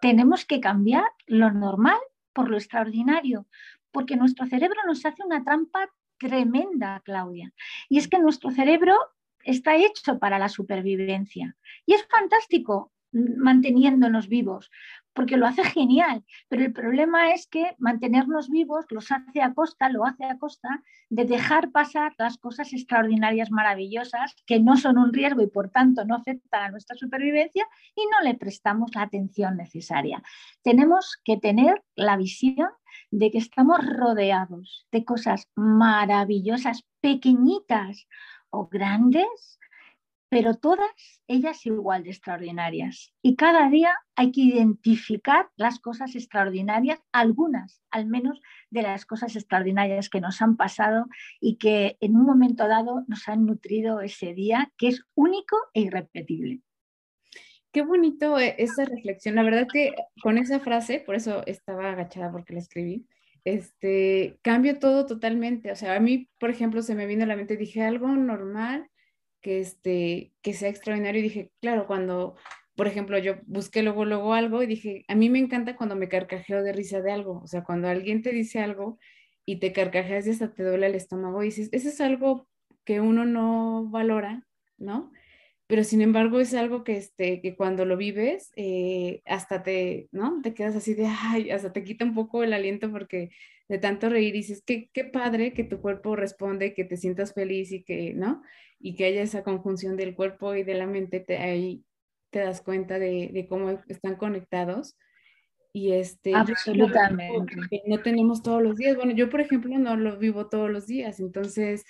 [0.00, 1.98] tenemos que cambiar lo normal
[2.32, 3.46] por lo extraordinario,
[3.90, 7.52] porque nuestro cerebro nos hace una trampa tremenda, Claudia.
[7.88, 8.96] Y es que nuestro cerebro
[9.44, 11.56] está hecho para la supervivencia.
[11.86, 14.70] Y es fantástico manteniéndonos vivos,
[15.12, 19.88] porque lo hace genial, pero el problema es que mantenernos vivos los hace a costa,
[19.88, 25.12] lo hace a costa de dejar pasar las cosas extraordinarias, maravillosas, que no son un
[25.12, 27.66] riesgo y por tanto no afectan a nuestra supervivencia
[27.96, 30.22] y no le prestamos la atención necesaria.
[30.62, 32.68] Tenemos que tener la visión
[33.10, 38.06] de que estamos rodeados de cosas maravillosas, pequeñitas
[38.50, 39.58] o grandes,
[40.28, 40.90] pero todas
[41.26, 43.12] ellas igual de extraordinarias.
[43.22, 49.34] Y cada día hay que identificar las cosas extraordinarias, algunas al menos de las cosas
[49.36, 51.06] extraordinarias que nos han pasado
[51.40, 55.80] y que en un momento dado nos han nutrido ese día, que es único e
[55.82, 56.60] irrepetible.
[57.72, 59.34] Qué bonito e-, esa reflexión.
[59.34, 63.06] La verdad que con esa frase, por eso estaba agachada porque la escribí,
[63.44, 65.72] este, cambio todo totalmente.
[65.72, 68.90] O sea, a mí, por ejemplo, se me vino a la mente, dije algo normal
[69.40, 71.20] que, este, que sea extraordinario.
[71.20, 72.36] Y dije, claro, cuando,
[72.76, 76.08] por ejemplo, yo busqué luego, luego algo y dije, a mí me encanta cuando me
[76.08, 77.40] carcajeo de risa de algo.
[77.42, 78.98] O sea, cuando alguien te dice algo
[79.44, 82.48] y te carcajeas y hasta te duele el estómago y dices, eso es algo
[82.84, 84.46] que uno no valora,
[84.76, 85.12] ¿no?
[85.66, 90.40] Pero sin embargo es algo que, este, que cuando lo vives, eh, hasta te, ¿no?
[90.42, 93.30] Te quedas así de, ay, hasta te quita un poco el aliento porque
[93.68, 97.70] de tanto reír dices, qué, qué padre que tu cuerpo responde, que te sientas feliz
[97.72, 98.42] y que, ¿no?
[98.80, 101.84] Y que haya esa conjunción del cuerpo y de la mente, te, ahí
[102.30, 104.96] te das cuenta de, cómo están conectados.
[105.72, 107.82] Y este, absolutamente.
[107.86, 108.96] No tenemos todos los días.
[108.96, 111.84] Bueno, yo por ejemplo no lo vivo todos los días, entonces,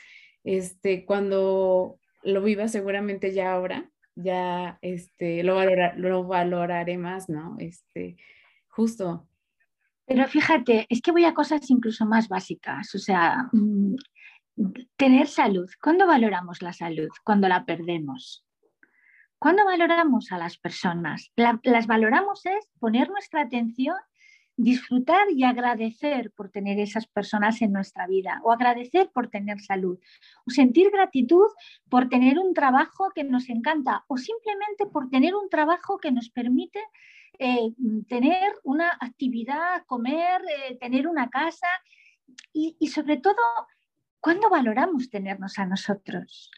[0.45, 5.59] este, cuando lo viva seguramente ya ahora, ya este, lo,
[5.97, 7.57] lo valoraré más, ¿no?
[7.59, 8.17] Este,
[8.69, 9.29] justo.
[10.07, 13.95] Pero fíjate, es que voy a cosas incluso más básicas, o sea, mm,
[14.97, 15.69] Tener salud.
[15.81, 17.09] ¿Cuándo valoramos la salud?
[17.25, 18.45] Cuando la perdemos.
[19.39, 21.31] ¿Cuándo valoramos a las personas?
[21.37, 23.95] las valoramos es poner nuestra atención,
[24.57, 30.01] disfrutar y agradecer por tener esas personas en nuestra vida, o agradecer por tener salud,
[30.45, 31.47] o sentir gratitud
[31.89, 36.31] por tener un trabajo que nos encanta, o simplemente por tener un trabajo que nos
[36.31, 36.81] permite
[37.39, 37.71] eh,
[38.09, 41.69] tener una actividad, comer, eh, tener una casa
[42.53, 43.37] y, y sobre todo
[44.21, 46.51] ¿Cuándo valoramos tenernos a nosotros?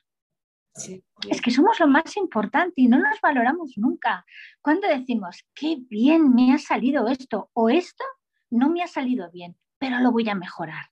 [1.29, 4.25] Es que somos lo más importante y no nos valoramos nunca.
[4.63, 8.05] Cuando decimos, qué bien me ha salido esto o esto
[8.51, 10.91] no me ha salido bien, pero lo voy a mejorar.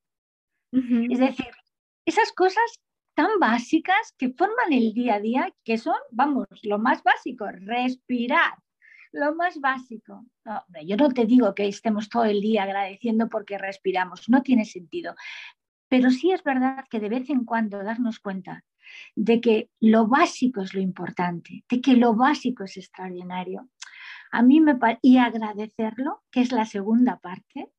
[0.71, 1.51] Es decir,
[2.05, 2.81] esas cosas
[3.15, 8.55] tan básicas que forman el día a día, que son, vamos, lo más básico, respirar,
[9.13, 10.27] lo más básico.
[10.85, 15.15] yo no te digo que estemos todo el día agradeciendo porque respiramos, no tiene sentido.
[15.89, 18.65] Pero sí es verdad que de vez en cuando darnos cuenta
[19.15, 23.69] de que lo básico es lo importante, de que lo básico es extraordinario.
[24.31, 27.71] A mí me y agradecerlo, que es la segunda parte,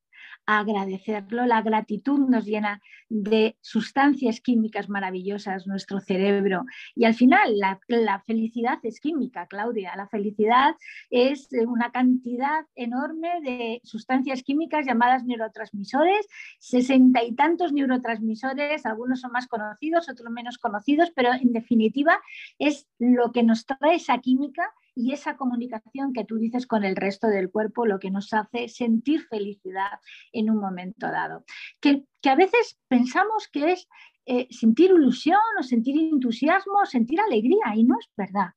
[0.46, 1.46] agradecerlo.
[1.46, 6.64] La gratitud nos llena de sustancias químicas maravillosas, nuestro cerebro.
[6.94, 9.94] Y al final, la, felicidad es química, Claudia.
[9.96, 10.74] La felicidad
[11.10, 16.26] es una cantidad enorme de sustancias químicas llamadas neurotransmisores,
[16.58, 22.20] sesenta y tantos neurotransmisores, algunos son más conocidos, otros menos conocidos, pero en definitiva
[22.58, 26.96] es lo que nos trae esa química y esa comunicación que tú dices con el
[26.96, 30.00] resto del cuerpo lo que nos hace sentir felicidad
[30.32, 31.44] en un momento dado.
[31.80, 33.88] Que, a veces pensamos que es
[34.26, 38.50] eh, sentir ilusión o sentir entusiasmo o sentir alegría y no es verdad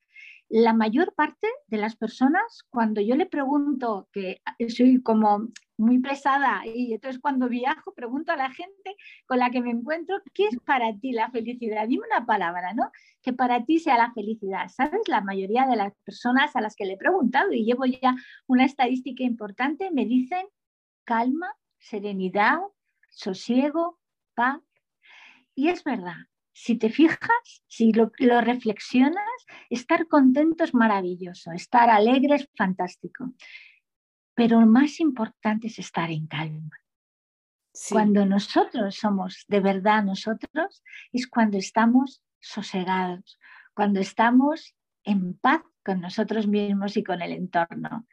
[0.53, 5.47] la mayor parte de las personas, cuando yo le pregunto, que soy como
[5.83, 10.21] muy pesada y entonces cuando viajo pregunto a la gente con la que me encuentro,
[10.33, 11.87] ¿qué es para ti la felicidad?
[11.87, 12.91] Dime una palabra, ¿no?
[13.21, 14.69] Que para ti sea la felicidad.
[14.69, 15.07] ¿Sabes?
[15.07, 18.15] La mayoría de las personas a las que le he preguntado y llevo ya
[18.47, 20.45] una estadística importante me dicen
[21.03, 22.59] calma, serenidad,
[23.09, 23.99] sosiego,
[24.33, 24.61] paz.
[25.55, 26.15] Y es verdad,
[26.53, 33.33] si te fijas, si lo, reflexionas, estar contento es maravilloso, estar alegre es fantástico.
[34.35, 36.77] Pero lo más importante es estar en calma.
[37.89, 43.39] Cuando nosotros somos de verdad nosotros, es cuando estamos sosegados,
[43.73, 48.07] cuando estamos en paz con nosotros mismos y con el entorno.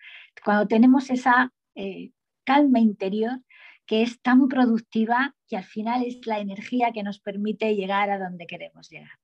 [0.45, 2.13] Cuando tenemos esa eh,
[2.45, 3.41] calma interior
[3.87, 8.19] que es tan productiva que al final es la energía que nos permite llegar a
[8.19, 9.19] donde queremos llegar.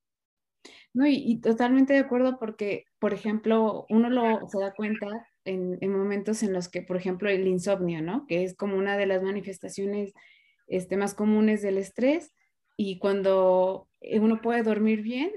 [0.93, 5.05] No, y, totalmente de acuerdo porque, por ejemplo, uno lo se da cuenta
[5.47, 8.25] en, momentos en los que, por ejemplo, el insomnio, ¿no?
[8.27, 10.13] Que es como una de las manifestaciones
[10.67, 12.33] este, más comunes del estrés
[12.75, 15.31] y cuando uno puede dormir bien,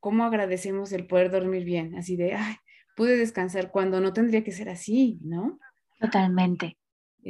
[0.00, 1.94] ¿cómo agradecemos el poder dormir bien?
[1.96, 2.56] Así de, ay,
[2.96, 5.58] pude descansar cuando no tendría que ser así, ¿no?
[6.00, 6.76] Totalmente.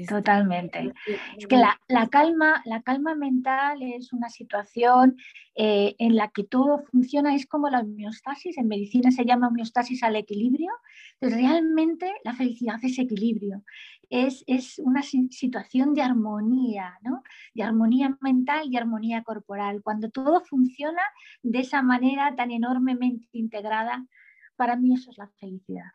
[0.09, 0.92] Totalmente.
[1.37, 5.16] Es que la, calma, la calma mental es una situación
[5.54, 10.02] eh, en la que todo funciona, es como la homeostasis, en medicina se llama homeostasis
[10.02, 10.72] al equilibrio.
[11.20, 13.62] Entonces, realmente la felicidad es equilibrio,
[14.11, 17.22] es, es una situación de armonía, ¿no?
[17.54, 19.80] de armonía mental y armonía corporal.
[19.83, 21.02] Cuando todo funciona
[21.42, 24.04] de esa manera tan enormemente integrada,
[24.57, 25.92] para mí eso es la felicidad.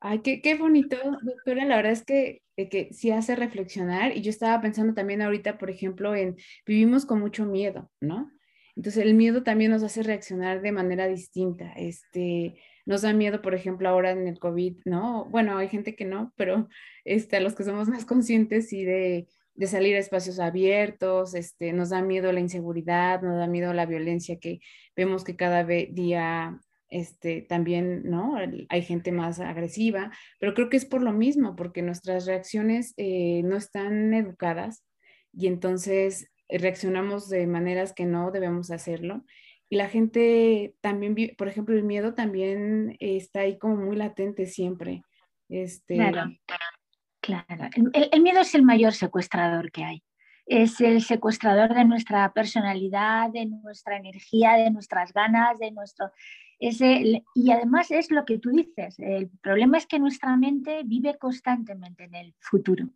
[0.00, 1.64] Ay, qué, qué bonito, doctora.
[1.66, 4.16] La verdad es que, que sí hace reflexionar.
[4.16, 8.30] Y yo estaba pensando también ahorita, por ejemplo, en vivimos con mucho miedo, ¿no?
[8.76, 11.72] Entonces el miedo también nos hace reaccionar de manera distinta.
[11.76, 12.54] Este,
[12.86, 15.26] nos da miedo, por ejemplo, ahora en el COVID, ¿no?
[15.26, 16.68] Bueno, hay gente que no, pero
[17.04, 21.72] este, a los que somos más conscientes y de, de salir a espacios abiertos, este,
[21.72, 24.60] nos da miedo la inseguridad, nos da miedo la violencia que
[24.96, 26.58] vemos que cada día
[26.90, 28.36] este, también, ¿no?
[28.68, 33.42] Hay gente más agresiva, pero creo que es por lo mismo, porque nuestras reacciones eh,
[33.44, 34.84] no están educadas
[35.32, 39.24] y entonces reaccionamos de maneras que no debemos hacerlo.
[39.68, 45.02] Y la gente también, por ejemplo, el miedo también está ahí como muy latente siempre.
[45.48, 45.96] Este...
[45.96, 46.32] Claro,
[47.20, 47.70] claro.
[48.12, 50.02] el miedo es el mayor secuestrador que hay
[50.50, 56.10] es el secuestrador de nuestra personalidad, de nuestra energía, de nuestras ganas, de nuestro
[56.60, 62.04] y además es lo que tú dices, el problema es que nuestra mente vive constantemente
[62.04, 62.90] en el futuro.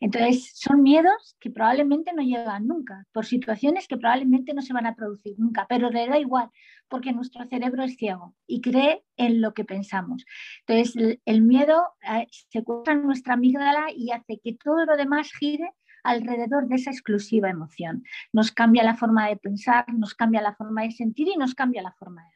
[0.00, 4.86] Entonces, son miedos que probablemente no llegan nunca, por situaciones que probablemente no se van
[4.86, 6.50] a producir nunca, pero le da igual,
[6.88, 10.24] porque nuestro cerebro es ciego y cree en lo que pensamos.
[10.66, 15.72] Entonces, el, miedo eh, secuestra nuestra amígdala y hace que todo lo demás gire
[16.02, 18.02] alrededor de esa exclusiva emoción.
[18.32, 21.80] Nos cambia la forma de pensar, nos cambia la forma de sentir y nos cambia
[21.80, 22.34] la forma de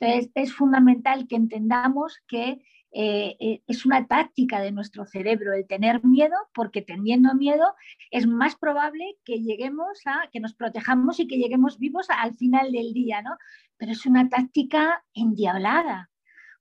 [0.00, 5.66] entonces, es fundamental que entendamos que eh, eh, es una táctica de nuestro cerebro el
[5.66, 7.74] tener miedo, porque teniendo miedo
[8.10, 12.72] es más probable que lleguemos a, que nos protejamos y que lleguemos vivos al final
[12.72, 13.36] del día, ¿no?
[13.76, 16.10] Pero es una táctica endiablada,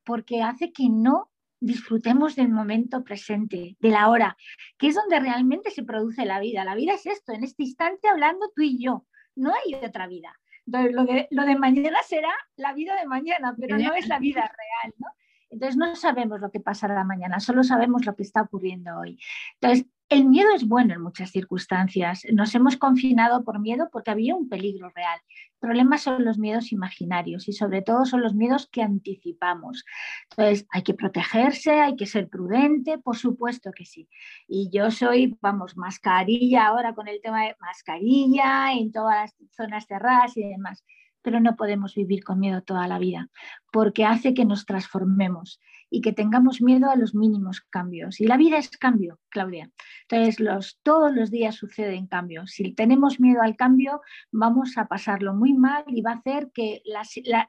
[0.03, 4.37] porque hace que no disfrutemos del momento presente, de la hora,
[4.77, 6.65] que es donde realmente se produce la vida.
[6.65, 9.05] La vida es esto, en este instante hablando tú y yo,
[9.35, 10.37] no hay otra vida.
[10.67, 14.19] Entonces, lo de, lo de mañana será la vida de mañana, pero no es la
[14.19, 15.07] vida real, ¿no?
[15.49, 19.17] Entonces no sabemos lo que pasará mañana, solo sabemos lo que está ocurriendo hoy.
[19.61, 22.23] Entonces, el miedo es bueno en muchas circunstancias.
[22.33, 25.19] Nos hemos confinado por miedo porque había un peligro real.
[25.59, 29.83] El problema son los miedos imaginarios y sobre todo son los miedos que anticipamos.
[30.29, 34.07] Entonces, hay que protegerse, hay que ser prudente, por supuesto que sí.
[34.47, 39.87] Y yo soy, vamos, mascarilla ahora con el tema de mascarilla en todas las zonas
[39.87, 40.83] cerradas y demás
[41.27, 43.27] pero no podemos vivir con miedo toda la vida,
[43.73, 45.59] porque hace que nos transformemos
[45.89, 48.19] y que tengamos miedo a los mínimos cambios.
[48.19, 49.71] Y la vida es cambio, Claudia.
[50.09, 52.51] Entonces, todos los días suceden cambios.
[52.51, 56.81] Si tenemos miedo al cambio, vamos a pasarlo muy mal y va a hacer que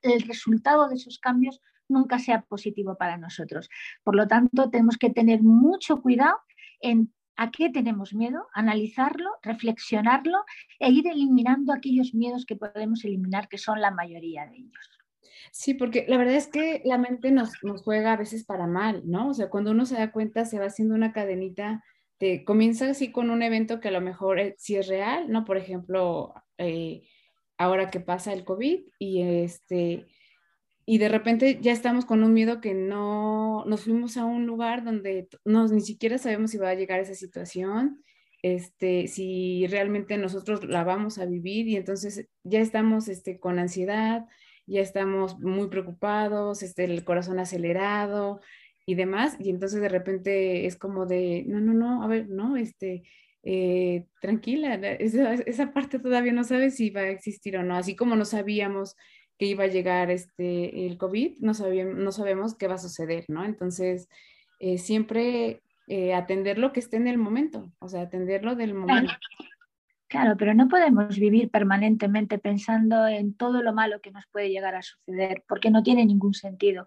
[0.03, 3.69] el resultado de esos cambios nunca sea positivo para nosotros.
[4.05, 6.39] Por lo tanto, tenemos que tener mucho cuidado
[6.81, 10.45] en a qué tenemos miedo, analizarlo, reflexionarlo
[10.81, 14.98] e ir eliminando aquellos miedos que podemos eliminar, que son la mayoría de ellos.
[15.53, 17.53] Sí, porque la verdad es que la mente nos,
[17.85, 19.29] juega a veces para mal, ¿no?
[19.31, 21.85] O sea, cuando uno se da cuenta, se va haciendo una cadenita,
[22.19, 25.45] te comienza así con un evento que a lo mejor eh, sí es real, ¿no?
[25.45, 27.03] Por ejemplo, eh,
[27.57, 30.07] ahora que pasa el COVID y este
[30.91, 34.85] y de repente ya estamos con un miedo que no nos fuimos a un lugar
[34.85, 38.03] donde no, ni siquiera sabemos si va a llegar esa situación,
[38.43, 44.25] este, si realmente nosotros la vamos a vivir y entonces ya estamos este, con ansiedad,
[44.69, 48.41] ya estamos muy preocupados, este, el corazón acelerado
[48.87, 52.57] y demás, y entonces de repente es como de, no, no, no, a ver, no,
[52.57, 53.03] este,
[53.43, 57.97] eh, tranquila, esa, esa parte todavía no sabe si va a existir o no, así
[57.97, 58.97] como no sabíamos
[59.39, 63.25] que iba a llegar este, el COVID, no, sabíamos, no sabemos qué va a suceder,
[63.29, 63.45] ¿no?
[63.45, 64.09] Entonces,
[64.59, 69.13] eh, siempre eh, atender lo que esté en el momento, o sea, atenderlo del momento.
[70.09, 74.75] Claro, pero no podemos vivir permanentemente pensando en todo lo malo que nos puede llegar
[74.75, 76.87] a suceder, porque no tiene ningún sentido.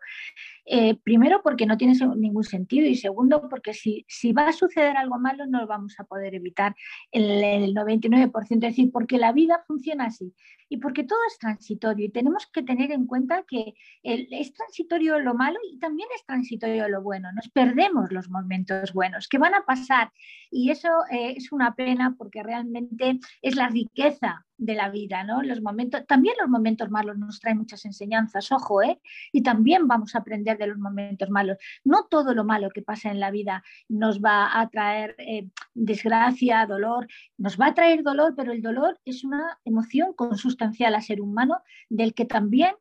[0.65, 4.97] Eh, primero, porque no tiene ningún sentido y segundo, porque si, si, va a suceder
[4.97, 6.76] algo malo, no lo vamos a poder evitar
[7.11, 10.34] el, el 99%, es decir, porque la vida funciona así
[10.72, 15.34] y porque todo es transitorio y tenemos que tener en cuenta que es transitorio lo
[15.34, 17.30] malo y también es transitorio lo bueno.
[17.34, 20.13] Nos perdemos los momentos buenos que van a pasar
[20.49, 23.11] y eso eh, es una pena porque realmente
[23.41, 25.41] es la riqueza de la vida, ¿no?
[25.41, 29.01] Los momentos, también los momentos malos nos traen muchas enseñanzas, ojo, ¿eh?
[29.32, 31.57] Y también vamos a aprender de los momentos malos.
[31.84, 36.66] No todo lo malo que pasa en la vida nos va a traer eh, desgracia,
[36.68, 37.07] dolor,
[37.38, 41.62] nos va a traer dolor, pero el dolor es una emoción consustancial al ser humano
[41.89, 42.76] del que también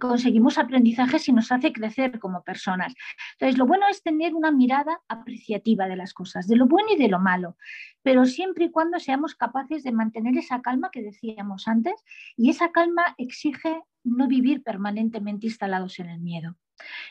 [0.00, 2.94] conseguimos aprendizajes y nos hace crecer como personas.
[3.32, 6.96] Entonces, lo bueno es tener una mirada apreciativa de las cosas, de lo bueno y
[6.96, 7.56] de lo malo,
[8.02, 12.04] pero siempre y cuando seamos capaces de mantener esa calma que decíamos antes,
[12.36, 16.56] y esa calma exige no vivir permanentemente instalados en el miedo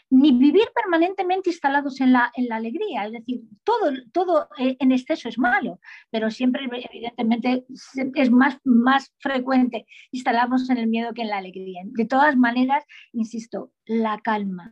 [0.10, 3.06] ni vivir permanentemente instalados en la, en la alegría.
[3.06, 5.80] Es decir, todo, todo eh, en exceso es malo,
[6.12, 7.66] pero siempre, evidentemente,
[8.16, 11.82] es más, más frecuente instalarnos en el miedo que en la alegría.
[11.86, 14.72] De todas maneras, insisto, la calma,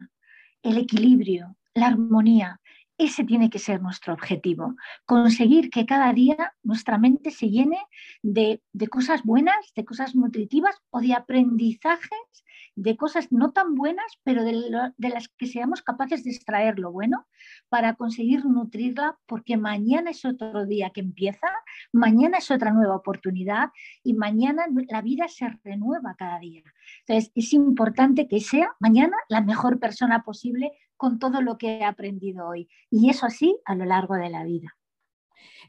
[0.62, 2.60] el equilibrio, la armonía,
[2.98, 4.76] ese tiene que ser nuestro objetivo,
[5.06, 7.80] conseguir que cada día nuestra mente se llene
[8.22, 12.44] de, de, cosas buenas, de cosas nutritivas o de aprendizajes
[12.76, 14.54] de cosas no tan buenas, pero de,
[14.98, 17.28] las que seamos capaces de extraer lo bueno
[17.70, 21.48] para conseguir nutrirla, porque mañana es otro día que empieza,
[21.92, 23.70] mañana es otra nueva oportunidad
[24.04, 26.64] y mañana la vida se renueva cada día.
[27.06, 31.84] Entonces, es importante que sea mañana la mejor persona posible con todo lo que he
[31.84, 32.70] aprendido hoy.
[32.90, 34.76] Y eso así a lo largo de la vida.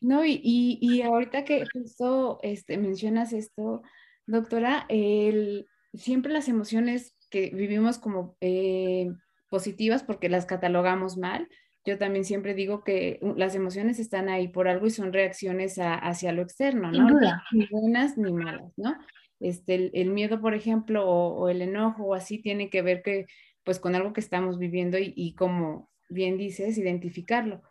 [0.00, 3.82] No, y, y, ahorita que justo este, mencionas esto,
[4.26, 9.11] doctora, el, siempre las emociones que vivimos como eh,
[9.49, 11.49] positivas porque las catalogamos mal.
[11.84, 16.32] Yo también siempre digo que las emociones están ahí por algo y son reacciones hacia
[16.32, 17.09] lo externo, ¿no?
[17.51, 18.97] Ni buenas ni malas, ¿no?
[19.40, 23.26] Este, el, miedo, por ejemplo, o, el enojo o así tiene que ver que,
[23.64, 27.62] pues, con algo que estamos viviendo y, y como bien dices, identificarlo.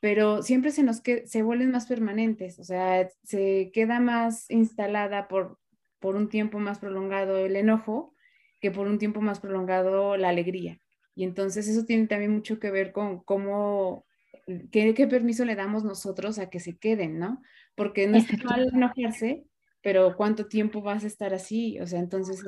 [0.00, 5.28] Pero siempre se nos que, se vuelven más permanentes, o sea, se queda más instalada
[5.28, 5.59] por
[6.00, 8.14] por un tiempo más prolongado el enojo
[8.60, 10.80] que por un tiempo más prolongado la alegría.
[11.14, 14.06] Y entonces eso tiene también mucho que ver con cómo,
[14.70, 17.42] qué, permiso le damos nosotros a que se queden, ¿no?
[17.74, 19.44] Porque no es mal enojarse,
[19.82, 21.78] pero ¿cuánto tiempo vas a estar así?
[21.80, 22.42] O sea, entonces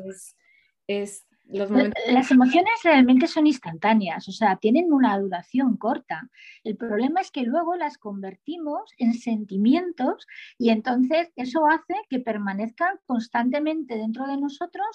[0.87, 6.31] es, Las emociones realmente son instantáneas, o sea, tienen una duración corta.
[6.65, 10.27] El problema es que luego las convertimos en sentimientos
[10.59, 14.87] y entonces eso hace que permanezcan constantemente dentro de nosotros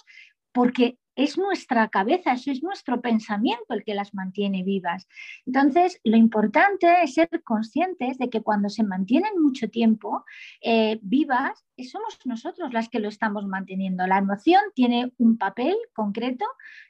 [0.51, 5.07] porque es nuestra cabeza, es nuestro pensamiento el que las mantiene vivas.
[5.47, 10.23] Entonces, lo importante es ser conscientes de que cuando se mantienen mucho tiempo
[10.61, 14.05] eh, vivas, somos nosotros las que lo estamos manteniendo.
[14.05, 16.45] La emoción tiene un papel concreto,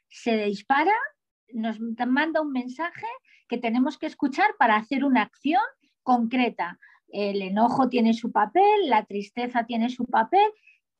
[0.10, 0.94] se dispara,
[1.54, 3.08] nos manda un mensaje
[3.48, 5.64] que tenemos que escuchar para hacer una acción
[6.04, 6.80] concreta.
[7.08, 10.50] El enojo tiene su papel, la tristeza tiene su papel.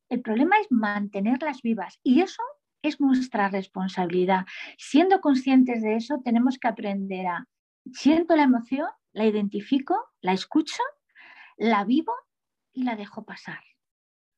[0.08, 2.42] El problema es mantenerlas vivas y eso
[2.82, 4.46] es nuestra responsabilidad.
[4.78, 7.46] Siendo conscientes de eso, tenemos que aprender a,
[7.92, 10.82] siento la emoción, la identifico, la escucho,
[11.56, 12.12] la vivo
[12.72, 13.60] y la dejo pasar.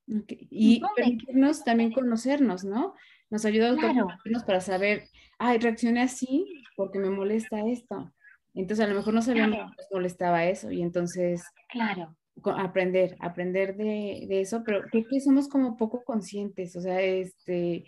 [0.06, 2.94] Y permitirnos también conocernos, ¿no?
[3.30, 5.04] Nos ayuda a conocernos para saber,
[5.38, 8.12] ay, reaccioné así porque me molesta esto.
[8.54, 12.16] Entonces, a lo mejor no sabíamos que nos molestaba eso y entonces claro.
[12.56, 17.84] aprender, aprender de, de, eso, pero creo que somos como poco conscientes, o sea, este,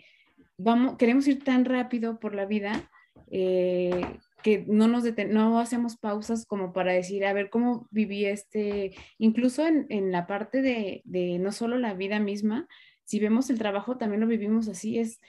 [0.57, 2.89] vamos, queremos ir tan rápido por la vida
[3.31, 8.93] eh, que no nos no hacemos pausas como para decir, a ver, cómo viví este,
[9.17, 12.67] incluso en, en la parte de, de, no solo la vida misma,
[13.05, 15.19] si vemos el trabajo, también lo vivimos así, es,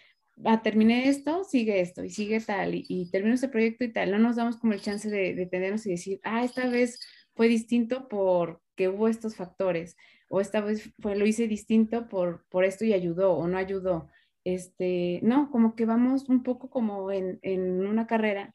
[0.44, 4.10] ah, terminé esto, sigue esto y sigue tal, y, y, termino este proyecto y tal,
[4.10, 7.00] no nos damos como el chance de detenernos y decir, ah, esta vez
[7.34, 9.96] fue distinto porque hubo estos factores,
[10.28, 14.08] o esta vez fue, lo hice distinto por, por esto y ayudó o no ayudó
[14.44, 18.54] este, no, como que vamos un poco como en, en una carrera.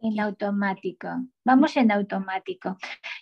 [0.00, 1.08] En automático,
[1.44, 2.76] vamos en automático.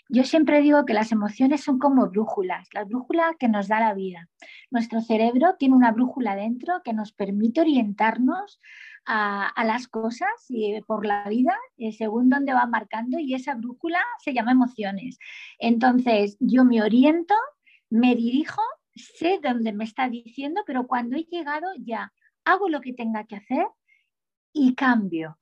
[0.08, 3.94] Yo siempre digo que las emociones son como brújulas, la brújula que nos da la
[3.94, 4.28] vida.
[4.70, 8.60] Nuestro cerebro tiene una brújula dentro que nos permite orientarnos
[9.04, 13.54] a, a las cosas y por la vida eh, según dónde va marcando y esa
[13.54, 15.18] brújula se llama emociones.
[15.60, 17.34] Entonces yo me oriento,
[17.90, 18.62] me dirijo
[18.94, 22.12] sé dónde me está diciendo, pero cuando he llegado ya
[22.44, 23.66] hago lo que tenga que hacer
[24.52, 25.38] y cambio.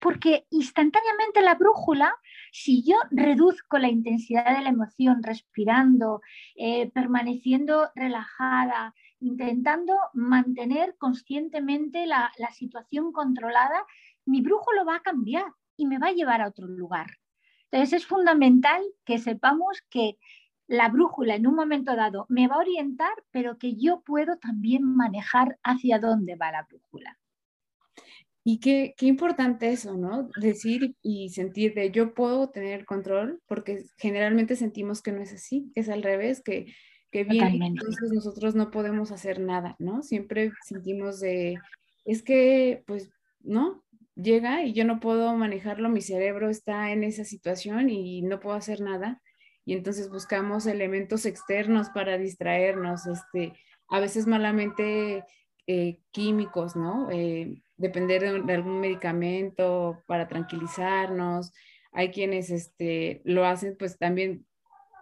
[0.00, 2.14] Porque instantáneamente la brújula,
[2.52, 6.20] si yo reduzco la intensidad de la emoción respirando,
[6.54, 13.84] eh, permaneciendo relajada, intentando mantener conscientemente la, la situación controlada,
[14.24, 17.18] mi brújula va a cambiar y me va a llevar a otro lugar.
[17.70, 20.16] Entonces es fundamental que sepamos que
[20.68, 24.84] la brújula en un momento dado me va a orientar, pero que yo puedo también
[24.84, 27.18] manejar hacia dónde va la brújula.
[28.44, 30.28] Y qué, qué importante eso, ¿no?
[30.40, 35.70] Decir y sentir de yo puedo tener control, porque generalmente sentimos que no es así,
[35.74, 36.72] que es al revés, que,
[37.10, 40.02] que bien, entonces nosotros no podemos hacer nada, ¿no?
[40.02, 41.58] Siempre sentimos de,
[42.04, 43.10] es que, pues,
[43.40, 43.84] ¿no?
[44.14, 48.56] Llega y yo no puedo manejarlo, mi cerebro está en esa situación y no puedo
[48.56, 49.22] hacer nada
[49.68, 53.52] y entonces buscamos elementos externos para distraernos, este,
[53.90, 55.26] a veces malamente
[55.66, 57.10] eh, químicos, ¿no?
[57.10, 61.52] Eh, depender de, algún medicamento para tranquilizarnos.
[61.92, 64.46] Hay quienes este, lo hacen, pues también,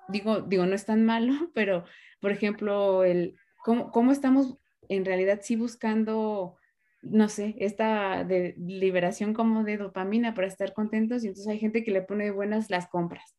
[0.09, 1.85] digo, digo, no es tan malo, pero,
[2.21, 4.59] por ejemplo, el, ¿cómo, cómo estamos
[4.89, 6.57] en realidad sí buscando
[7.03, 11.93] no sé, esta liberación como de dopamina para estar contentos y entonces hay gente que
[11.93, 13.37] le pone buenas las compras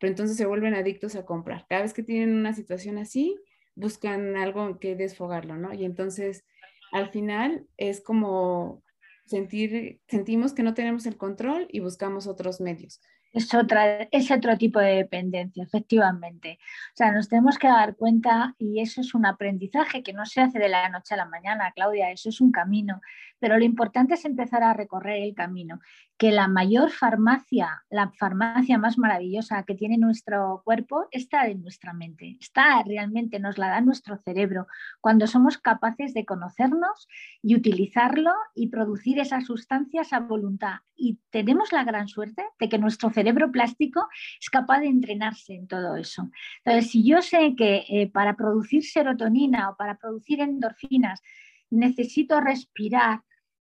[0.00, 1.66] pero entonces se vuelven adictos a comprar.
[1.68, 3.38] Cada vez que tienen una situación así,
[3.74, 5.74] buscan algo que desfogarlo, ¿no?
[5.74, 6.44] Y entonces,
[6.90, 8.82] al final, es como
[9.26, 13.00] sentir, sentimos que no tenemos el control y buscamos otros medios.
[13.32, 16.58] Es, otra, es otro tipo de dependencia, efectivamente.
[16.94, 20.40] O sea, nos tenemos que dar cuenta y eso es un aprendizaje que no se
[20.40, 23.00] hace de la noche a la mañana, Claudia, eso es un camino.
[23.38, 25.78] Pero lo importante es empezar a recorrer el camino
[26.20, 31.94] que la mayor farmacia, la farmacia más maravillosa que tiene nuestro cuerpo está en nuestra
[31.94, 34.66] mente, está realmente, nos la da nuestro cerebro,
[35.00, 37.08] cuando somos capaces de conocernos
[37.40, 40.80] y utilizarlo y producir esas sustancias a voluntad.
[40.94, 44.06] Y tenemos la gran suerte de que nuestro cerebro plástico
[44.38, 46.28] es capaz de entrenarse en todo eso.
[46.62, 51.22] Entonces, si yo sé que eh, para producir serotonina o para producir endorfinas
[51.70, 53.22] necesito respirar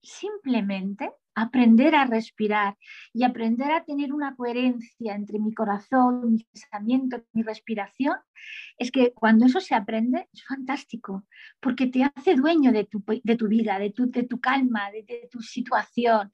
[0.02, 2.76] simplemente, aprender a respirar
[3.14, 8.16] y aprender a tener una coherencia entre mi corazón, mi pensamiento, mi respiración,
[8.76, 11.28] es que cuando eso se aprende es fantástico,
[11.60, 15.04] porque te hace dueño de tu, de tu vida, de tu, de tu calma, de,
[15.04, 16.32] de tu situación.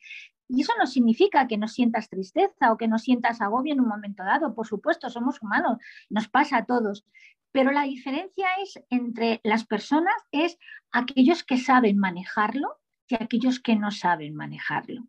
[0.48, 3.90] Y eso no significa que no sientas tristeza o que no sientas agobio en un
[3.90, 4.56] momento dado.
[4.56, 5.80] Por supuesto, somos humanos,
[6.10, 7.06] nos pasa a todos.
[7.52, 10.58] Pero la diferencia es entre las personas es
[10.92, 15.04] aquellos que saben manejarlo y aquellos que no saben manejarlo.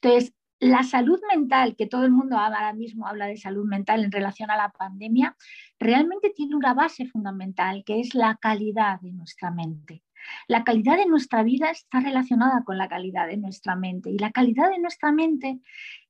[0.00, 4.12] Entonces, la salud mental, que todo el mundo ahora mismo habla de salud mental en
[4.12, 5.36] relación a la pandemia,
[5.78, 10.02] realmente tiene una base fundamental, que es la calidad de nuestra mente.
[10.48, 14.30] La calidad de nuestra vida está relacionada con la calidad de nuestra mente y la
[14.30, 15.60] calidad de nuestra mente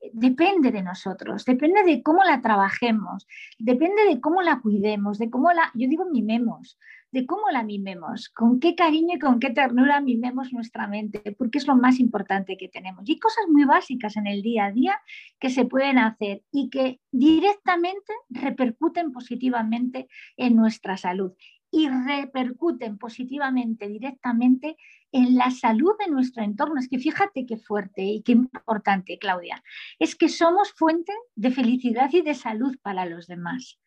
[0.00, 3.26] eh, depende de nosotros, depende de cómo la trabajemos,
[3.58, 6.78] depende de cómo la cuidemos, de cómo la, yo digo mimemos,
[7.14, 11.58] de cómo la mimemos, con qué cariño y con qué ternura mimemos nuestra mente, porque
[11.58, 13.08] es lo más importante que tenemos.
[13.08, 15.00] Y hay cosas muy básicas en el día a día
[15.38, 21.34] que se pueden hacer y que directamente repercuten positivamente en nuestra salud
[21.70, 24.76] y repercuten positivamente, directamente
[25.12, 26.80] en la salud de nuestro entorno.
[26.80, 29.62] Es que fíjate qué fuerte y qué importante, Claudia.
[30.00, 33.78] Es que somos fuente de felicidad y de salud para los demás.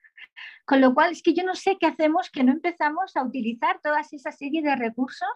[0.66, 3.80] Con lo cual, es que yo no sé qué hacemos que no empezamos a utilizar
[3.82, 5.30] toda esa serie de recursos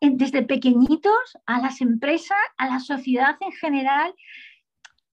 [0.00, 4.12] desde pequeñitos a las empresas, a la sociedad en general,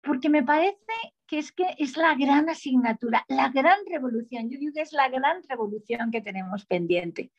[0.01, 0.75] porque me parece
[1.27, 4.49] que es que es la gran asignatura, la gran revolución.
[4.49, 7.31] Yo digo que es la gran revolución que tenemos pendiente.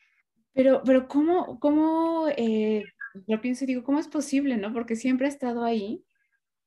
[0.53, 2.83] Pero, pero ¿cómo, cómo eh,
[3.27, 4.73] yo pienso digo, ¿cómo es posible, no?
[4.73, 6.03] Porque siempre ha estado ahí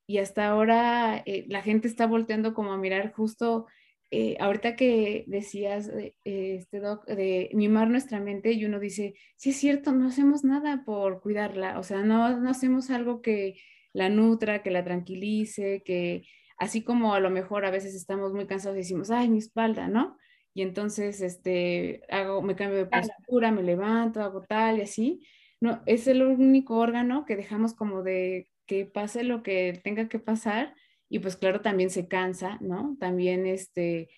[0.06, 3.66] y hasta ahora eh, la gente está volteando como a mirar justo,
[4.14, 5.90] eh, ahorita que decías,
[6.24, 10.84] este doc, de mimar nuestra mente y uno dice, sí es cierto, no hacemos nada
[10.84, 13.56] por cuidarla, o sea, no, no hacemos algo que
[13.94, 16.26] la nutra, que la tranquilice, que
[16.58, 19.88] así como a lo mejor a veces estamos muy cansados y decimos, ay, mi espalda,
[19.88, 20.18] ¿no?
[20.52, 25.26] Y entonces, este, hago, me cambio de postura, me levanto, hago tal y así.
[25.58, 30.18] No, es el único órgano que dejamos como de que pase lo que tenga que
[30.18, 30.74] pasar
[31.12, 32.96] y pues claro, también se cansa, ¿no?
[32.98, 34.08] También este,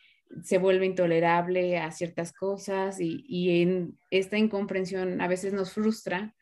[0.44, 6.36] se vuelve intolerable a ciertas cosas y, y en esta incomprensión a veces nos frustra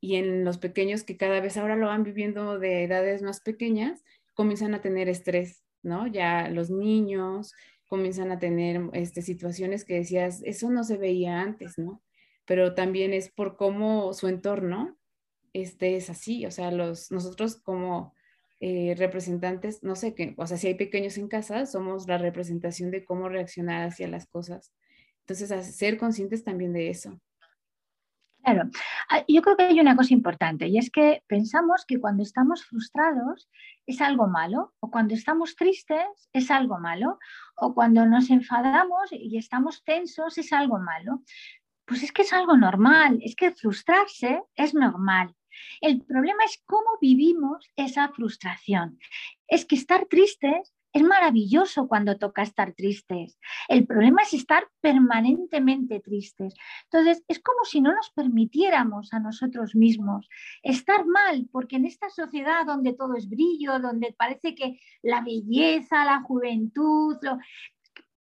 [0.00, 4.02] y en los pequeños que cada vez ahora lo van viviendo de edades más pequeñas,
[4.34, 6.08] comienzan a tener estrés, ¿no?
[6.08, 7.54] Ya los niños
[7.86, 12.02] comienzan a tener este, situaciones que decías, eso no se veía antes, ¿no?
[12.44, 14.98] Pero también es por cómo su entorno
[15.52, 18.16] este, es así, o sea, los, nosotros como
[18.64, 22.92] eh, representantes, no sé qué, o sea, si hay pequeños en casa, somos la representación
[22.92, 24.72] de cómo reaccionar hacia las cosas.
[25.26, 27.20] Entonces, ser conscientes también de eso.
[28.44, 28.70] Claro,
[29.10, 32.64] ah, yo creo que hay una cosa importante y es que pensamos que cuando estamos
[32.64, 33.50] frustrados
[33.84, 37.18] es algo malo o cuando estamos tristes es algo malo
[37.56, 41.24] o cuando nos enfadamos y estamos tensos es algo malo.
[41.84, 45.34] Pues es que es algo normal, es que frustrarse es normal.
[45.80, 48.98] El problema es cómo vivimos esa frustración.
[49.48, 53.38] Es que estar tristes es maravilloso cuando toca estar tristes.
[53.68, 56.54] El problema es estar permanentemente tristes.
[56.84, 60.28] Entonces, es como si no nos permitiéramos a nosotros mismos
[60.62, 66.04] estar mal, porque en esta sociedad donde todo es brillo, donde parece que la belleza,
[66.04, 67.38] la juventud, lo,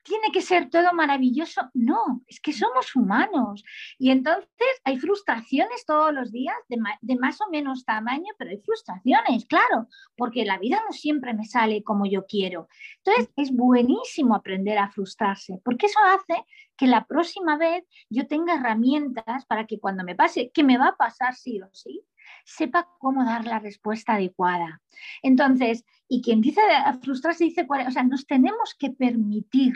[0.02, 1.62] tiene que ser todo maravilloso.
[1.74, 3.62] No, es que somos humanos.
[3.98, 4.48] Y entonces
[4.84, 10.44] hay frustraciones todos los días de, más o menos tamaño, pero hay frustraciones, claro, porque
[10.44, 12.68] la vida no siempre me sale como yo quiero.
[13.04, 16.44] Entonces es buenísimo aprender a frustrarse, porque eso hace
[16.76, 20.88] que la próxima vez yo tenga herramientas para que cuando me pase, que me va
[20.88, 22.02] a pasar sí o sí,
[22.44, 24.80] sepa cómo dar la respuesta adecuada.
[25.22, 26.60] Entonces, y quien dice
[27.02, 29.74] frustrarse dice, o sea, nos tenemos que permitir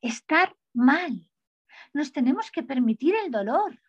[0.00, 1.26] estar mal,
[1.92, 3.80] nos tenemos que permitir el dolor.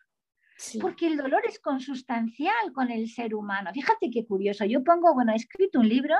[0.80, 3.70] Porque el dolor es consustancial con el ser humano.
[3.74, 4.64] Fíjate qué curioso.
[4.64, 6.16] Yo pongo, bueno, he escrito un libro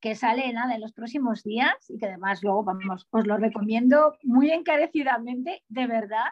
[0.00, 4.16] que sale nada en los próximos días y que además luego vamos, os lo recomiendo
[4.22, 6.26] muy encarecidamente, de verdad,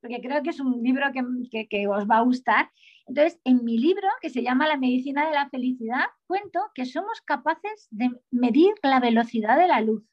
[0.00, 2.70] porque creo que es un libro que, os va a gustar.
[3.06, 7.20] Entonces, en mi libro, que se llama La medicina de la felicidad, cuento que somos
[7.20, 10.04] capaces de medir la velocidad de la luz,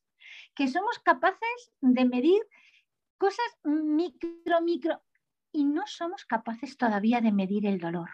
[0.56, 2.42] que somos capaces de medir
[3.18, 5.02] cosas micro, micro,
[5.52, 8.10] y no somos capaces todavía de medir el dolor,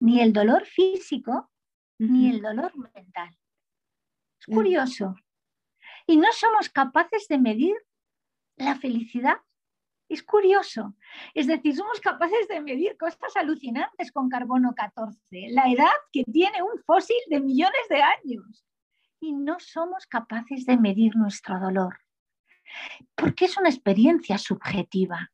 [0.00, 1.50] ni el dolor físico,
[1.98, 3.36] ni el dolor mental.
[4.40, 5.16] Es curioso.
[6.06, 7.74] Y no somos capaces de medir
[8.56, 9.38] la felicidad
[10.14, 10.94] es curioso.
[11.34, 15.18] Es decir, somos capaces de medir cosas alucinantes con carbono 14,
[15.50, 18.64] la edad que tiene un fósil de millones de años.
[19.20, 21.98] Y no somos capaces de medir nuestro dolor.
[23.14, 25.30] Porque es una experiencia subjetiva.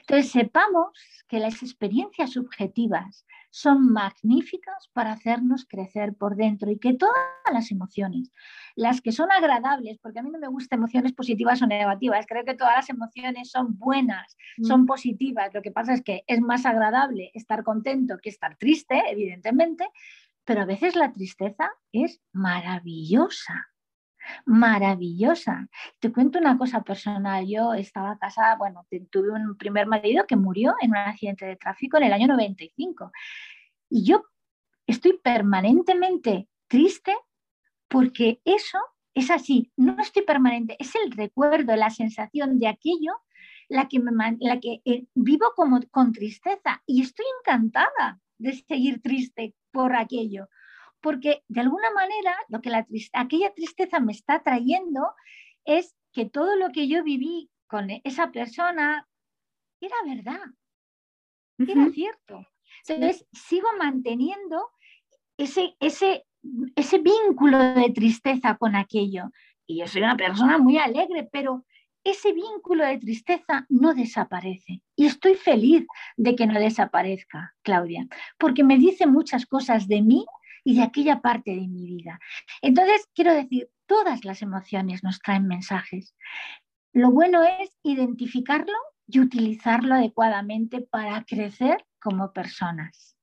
[0.00, 0.92] Entonces, sepamos
[1.28, 7.16] que las experiencias subjetivas son magníficas para hacernos crecer por dentro y que todas
[7.52, 8.30] las emociones,
[8.74, 12.44] las que son agradables, porque a mí no me gustan emociones positivas o negativas, creo
[12.44, 14.64] que todas las emociones son buenas, mm.
[14.64, 19.02] son positivas, lo que pasa es que es más agradable estar contento que estar triste,
[19.10, 19.88] evidentemente,
[20.44, 23.68] pero a veces la tristeza es maravillosa
[24.44, 25.68] maravillosa.
[25.98, 27.46] Te cuento una cosa personal.
[27.46, 31.96] Yo estaba casada, bueno, tuve un primer marido que murió en un accidente de tráfico
[31.96, 33.12] en el año 95.
[33.90, 34.24] Y yo
[34.86, 37.14] estoy permanentemente triste
[37.88, 38.78] porque eso
[39.14, 39.72] es así.
[39.76, 43.12] No estoy permanente, es el recuerdo, la sensación de aquello
[43.68, 49.00] la que, me, la que eh, vivo como con tristeza y estoy encantada de seguir
[49.02, 50.48] triste por aquello
[51.00, 55.14] porque de alguna manera lo que la aquella tristeza me está trayendo
[55.64, 59.06] es que todo lo que yo viví con esa persona
[59.80, 60.40] era verdad,
[61.58, 62.46] era cierto.
[62.86, 64.70] Entonces sigo manteniendo
[65.36, 66.24] ese, ese,
[66.74, 69.24] ese vínculo de tristeza con aquello.
[69.66, 71.64] Y yo soy una persona muy alegre, pero
[72.04, 74.80] ese vínculo de tristeza no desaparece.
[74.94, 75.84] Y estoy feliz
[76.16, 78.06] de que no desaparezca, Claudia,
[78.38, 80.24] porque me dice muchas cosas de mí
[80.66, 82.18] y de aquella parte de mi vida.
[82.60, 86.16] Entonces, quiero decir, todas las emociones nos traen mensajes.
[86.92, 88.74] Lo bueno es identificarlo
[89.06, 93.16] y utilizarlo adecuadamente para crecer como personas.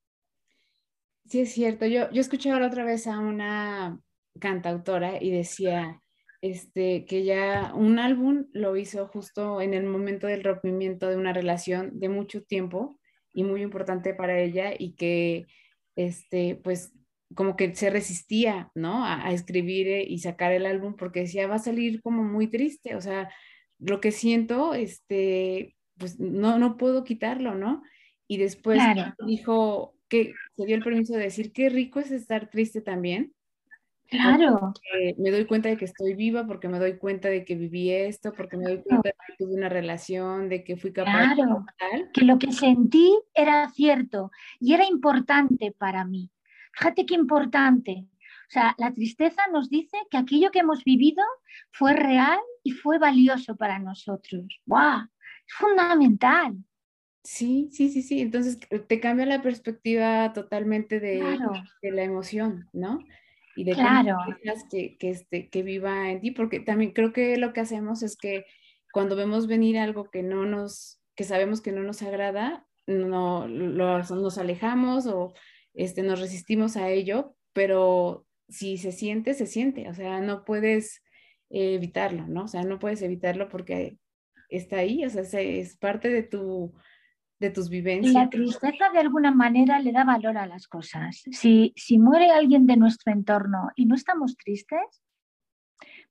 [1.26, 1.84] Sí, es cierto.
[1.84, 4.00] Yo, yo escuché ahora otra vez a una
[4.40, 6.00] cantautora y decía
[6.40, 11.34] este, que ya un álbum lo hizo justo en el momento del rompimiento de una
[11.34, 12.98] relación de mucho tiempo
[13.34, 15.44] y muy importante para ella y que
[15.94, 16.94] este, pues
[17.34, 19.04] como que se resistía, ¿no?
[19.04, 22.94] A, escribir eh, y sacar el álbum porque decía, va a salir como muy triste,
[22.96, 23.30] o sea,
[23.78, 27.82] lo que siento, este, pues no, no puedo quitarlo, ¿no?
[28.26, 28.80] Y después
[29.26, 33.32] dijo que se dio el permiso de decir, qué rico es estar triste también.
[34.06, 34.72] Claro.
[35.16, 38.32] me doy cuenta de que estoy viva, porque me doy cuenta de que viví esto,
[38.32, 42.10] porque me doy cuenta de que tuve una relación, de que fui capaz claro, de
[42.12, 44.30] Que lo que sentí era cierto
[44.60, 46.30] y era importante para mí.
[46.76, 48.06] Fíjate qué importante.
[48.48, 51.24] O sea, la tristeza nos dice que aquello que hemos vivido
[51.72, 54.44] fue real y fue valioso para nosotros.
[54.66, 55.08] ¡Wow!
[55.46, 56.56] Es fundamental.
[57.22, 58.20] Sí, sí, sí, sí.
[58.20, 61.38] Entonces te cambia la perspectiva totalmente de,
[61.82, 63.02] de la emoción, ¿no?
[63.56, 64.18] Y de claro.
[64.70, 68.16] que, que, este, que viva en ti, porque también creo que lo que hacemos es
[68.16, 68.44] que
[68.92, 73.98] cuando vemos venir algo que no nos, que sabemos que no nos agrada, no lo,
[73.98, 75.32] nos alejamos o
[75.74, 81.02] este, nos resistimos a ello, pero si se siente, se siente, o sea, no puedes
[81.50, 82.44] evitarlo, ¿no?
[82.44, 83.98] O sea, no puedes evitarlo porque
[84.48, 86.72] está ahí, o sea, es parte de tu
[87.40, 88.14] de tus vivencias.
[88.14, 91.24] La tristeza de alguna manera le da valor a las cosas.
[91.30, 95.02] Si, si muere alguien de nuestro entorno y no estamos tristes,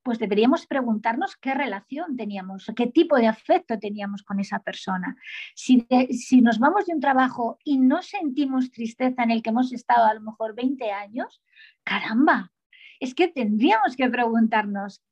[0.04, 5.16] pues deberíamos preguntarnos qué relación teníamos, qué tipo de afecto teníamos con esa persona.
[5.56, 9.72] Si, si nos vamos de un trabajo y no sentimos tristeza en el que hemos
[9.72, 11.42] estado a lo mejor 20 años,
[11.84, 12.52] caramba,
[13.00, 15.04] es que tendríamos que preguntarnos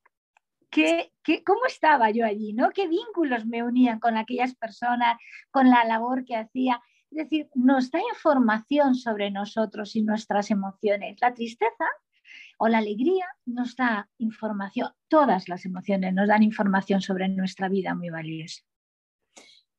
[0.70, 2.70] ¿Qué, qué, cómo estaba yo allí, ¿no?
[2.70, 5.18] ¿Qué vínculos me unían con aquellas personas,
[5.52, 6.82] con la labor que hacía?
[7.12, 11.18] Es decir, nos da información sobre nosotros y nuestras emociones.
[11.20, 11.86] La tristeza
[12.64, 17.96] o la alegría nos da información, todas las emociones nos dan información sobre nuestra vida
[17.96, 18.62] muy valiosa.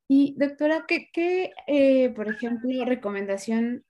[0.09, 3.85] Y doctora, ¿qué, eh, por ejemplo, recomendaciones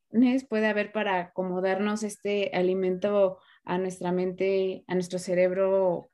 [0.46, 6.10] puede haber para acomodarnos este alimento a nuestra mente, a nuestro cerebro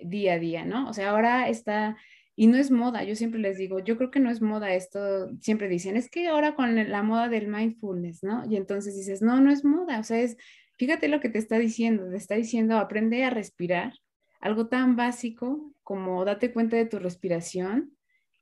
[0.00, 0.88] día a día, ¿no?
[0.88, 1.96] O sea, ahora está,
[2.36, 5.28] y no es moda, yo siempre les digo, yo creo que no es moda esto,
[5.40, 8.44] siempre dicen, es que ahora con la moda del mindfulness, ¿no?
[8.48, 10.36] Y entonces dices, no, no es moda, o sea, es
[10.82, 13.92] Fíjate lo que te está diciendo, te está diciendo aprende a respirar,
[14.40, 17.96] algo tan básico como date cuenta de tu respiración,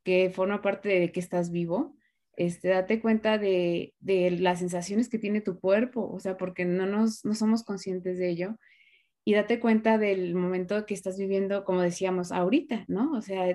[0.04, 1.98] que forma parte de que estás vivo,
[2.38, 7.26] este, date cuenta de, las sensaciones que tiene tu cuerpo, o sea, porque no, nos,
[7.26, 8.56] no somos conscientes de ello,
[9.22, 13.12] y date cuenta del momento que estás viviendo, como decíamos, ahorita, ¿no?
[13.12, 13.54] O sea,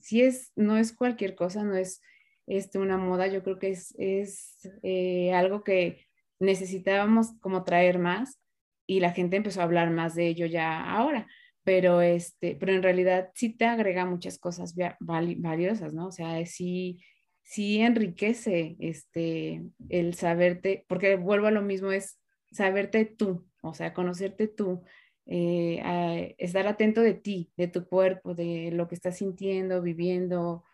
[0.00, 2.00] si es, no es cualquier cosa, no es
[2.46, 6.06] este, una moda, yo creo que es, es eh, algo que
[6.44, 8.38] necesitábamos como traer más
[8.86, 11.26] y la gente empezó a hablar más de ello ya ahora,
[11.64, 16.08] pero, este, pero en realidad sí te agrega muchas cosas valiosas, ¿no?
[16.08, 17.02] O sea, sí,
[17.42, 22.20] sí enriquece este, el saberte, porque vuelvo a lo mismo, es
[22.52, 24.84] saberte tú, o sea, conocerte tú,
[25.26, 30.64] eh, estar atento de ti, de tu cuerpo, de lo que estás sintiendo, viviendo,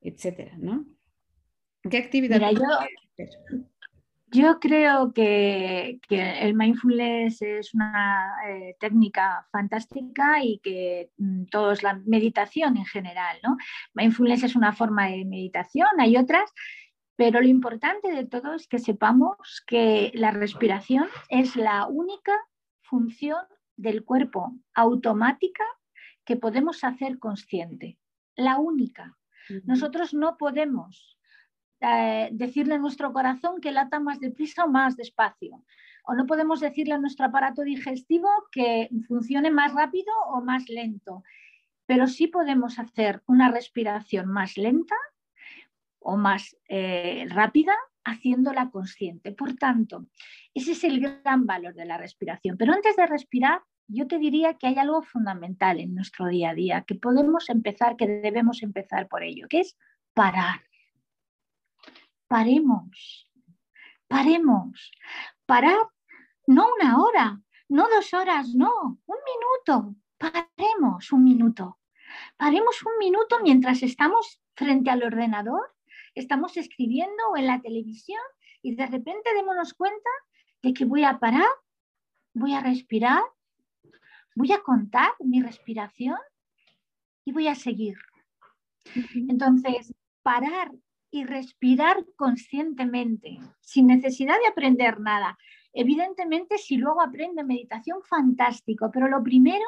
[0.00, 0.86] etcétera, ¿no?
[1.88, 2.40] ¿Qué actividad?
[2.52, 2.62] yo,
[4.60, 12.76] creo que, el mindfulness es una eh, técnica fantástica y que mm, todos, la meditación
[12.76, 13.56] en general, ¿no?
[13.94, 16.50] Mindfulness es una forma de meditación, hay otras,
[17.16, 22.32] pero lo importante de todo es que sepamos que la respiración es la única
[22.82, 23.44] función
[23.76, 25.64] del cuerpo automática
[26.24, 27.98] que podemos hacer consciente.
[28.36, 29.16] La única.
[29.64, 31.17] Nosotros no podemos
[31.80, 35.64] eh, decirle a nuestro corazón que lata más deprisa o más despacio.
[36.04, 41.22] O no podemos decirle a nuestro aparato digestivo que funcione más rápido o más lento.
[41.86, 44.96] Pero sí podemos hacer una respiración más lenta
[46.00, 47.74] o más eh, rápida
[48.04, 49.32] haciéndola consciente.
[49.32, 50.06] Por tanto,
[50.54, 52.56] ese es el gran valor de la respiración.
[52.56, 56.54] Pero antes de respirar, yo te diría que hay algo fundamental en nuestro día a
[56.54, 59.76] día, que podemos empezar, que debemos empezar por ello, que es
[60.14, 60.60] parar.
[62.28, 63.30] Paremos,
[64.06, 64.92] paremos.
[65.46, 65.78] Parar
[66.46, 69.94] no una hora, no dos horas, no, un minuto.
[70.18, 71.78] Paremos un minuto.
[72.36, 75.74] Paremos un minuto mientras estamos frente al ordenador,
[76.14, 78.20] estamos escribiendo o en la televisión
[78.62, 80.10] y de repente démonos cuenta
[80.62, 81.48] de que voy a parar,
[82.34, 83.22] voy a respirar
[84.38, 86.16] voy a contar mi respiración
[87.24, 87.98] y voy a seguir.
[89.28, 90.70] Entonces, parar
[91.10, 95.38] y respirar conscientemente, sin necesidad de aprender nada.
[95.72, 99.64] Evidentemente, si luego aprende meditación, fantástico, pero lo primero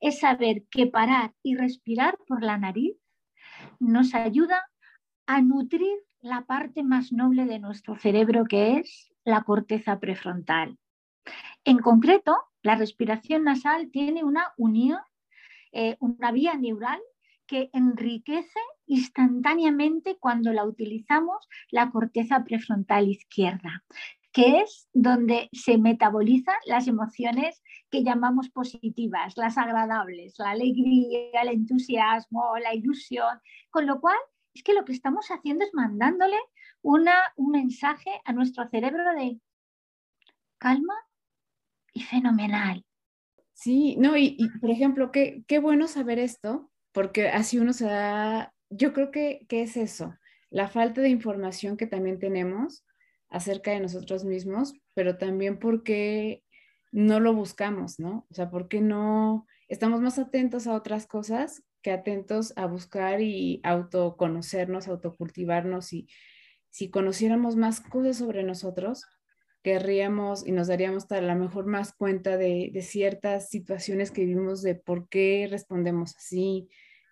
[0.00, 2.96] es saber que parar y respirar por la nariz
[3.80, 4.62] nos ayuda
[5.26, 10.78] a nutrir la parte más noble de nuestro cerebro, que es la corteza prefrontal.
[11.64, 15.00] En concreto, la respiración nasal tiene una unión,
[15.72, 17.00] eh, una vía neural
[17.46, 23.84] que enriquece instantáneamente cuando la utilizamos la corteza prefrontal izquierda,
[24.32, 31.48] que es donde se metabolizan las emociones que llamamos positivas, las agradables, la alegría, el
[31.48, 33.38] entusiasmo, la ilusión,
[33.70, 34.18] con lo cual
[34.54, 36.38] es que lo que estamos haciendo es mandándole
[36.82, 39.40] una, un mensaje a nuestro cerebro de
[40.58, 40.94] calma,
[41.94, 42.84] y fenomenal.
[43.52, 48.52] Sí, no, y, por ejemplo, qué, qué, bueno saber esto, porque así uno se da,
[48.76, 50.14] yo creo que, que es eso,
[50.50, 52.84] la falta de información que también tenemos
[53.28, 56.42] acerca de nosotros mismos, pero también porque
[56.92, 58.26] no lo buscamos, ¿no?
[58.30, 63.60] O sea, porque no estamos más atentos a otras cosas que atentos a buscar y
[63.62, 66.08] autoconocernos, autocultivarnos y
[66.70, 69.04] si conociéramos más cosas sobre nosotros,
[69.62, 74.74] querríamos y nos daríamos a lo mejor más cuenta de, ciertas situaciones que vivimos, de
[74.74, 76.68] por qué respondemos así,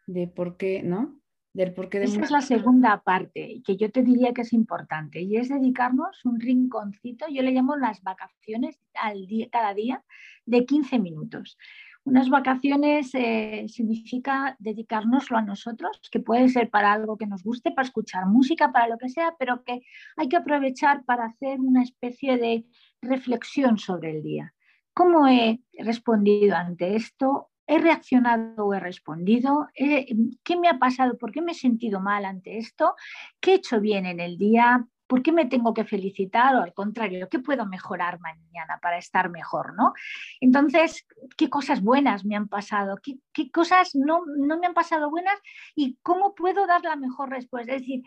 [0.07, 1.22] de por qué, ¿no?
[1.55, 5.37] Del de Esa es la segunda parte que yo te diría que es importante y
[5.37, 10.03] es dedicarnos un rinconcito, yo le llamo las vacaciones al día, cada día
[10.47, 11.59] de 15 minutos.
[12.05, 17.71] Unas vacaciones eh, significa dedicárnoslo a nosotros, que puede ser para algo que nos guste,
[17.71, 19.83] para escuchar música, para lo que sea, pero que
[20.17, 22.65] hay que aprovechar para hacer una especie de
[23.03, 24.55] reflexión sobre el día.
[24.95, 27.52] ¿Cómo he respondido ante esto?
[27.67, 29.69] ¿He reaccionado o he respondido?
[29.75, 31.17] ¿Qué me ha pasado?
[31.17, 32.95] ¿Por qué me he sentido mal ante esto?
[33.41, 34.87] ¿Qué he hecho bien en el día?
[35.07, 39.29] ¿Por qué me tengo que felicitar o al contrario, qué puedo mejorar mañana para estar
[39.29, 39.75] mejor?
[39.75, 39.93] ¿no?
[40.41, 41.07] Entonces,
[41.37, 42.99] ¿qué cosas buenas me han pasado?
[43.03, 45.39] ¿Qué, cosas no, no, me han pasado buenas?
[45.75, 47.75] ¿Y cómo puedo dar la mejor respuesta?
[47.75, 48.03] Es decir,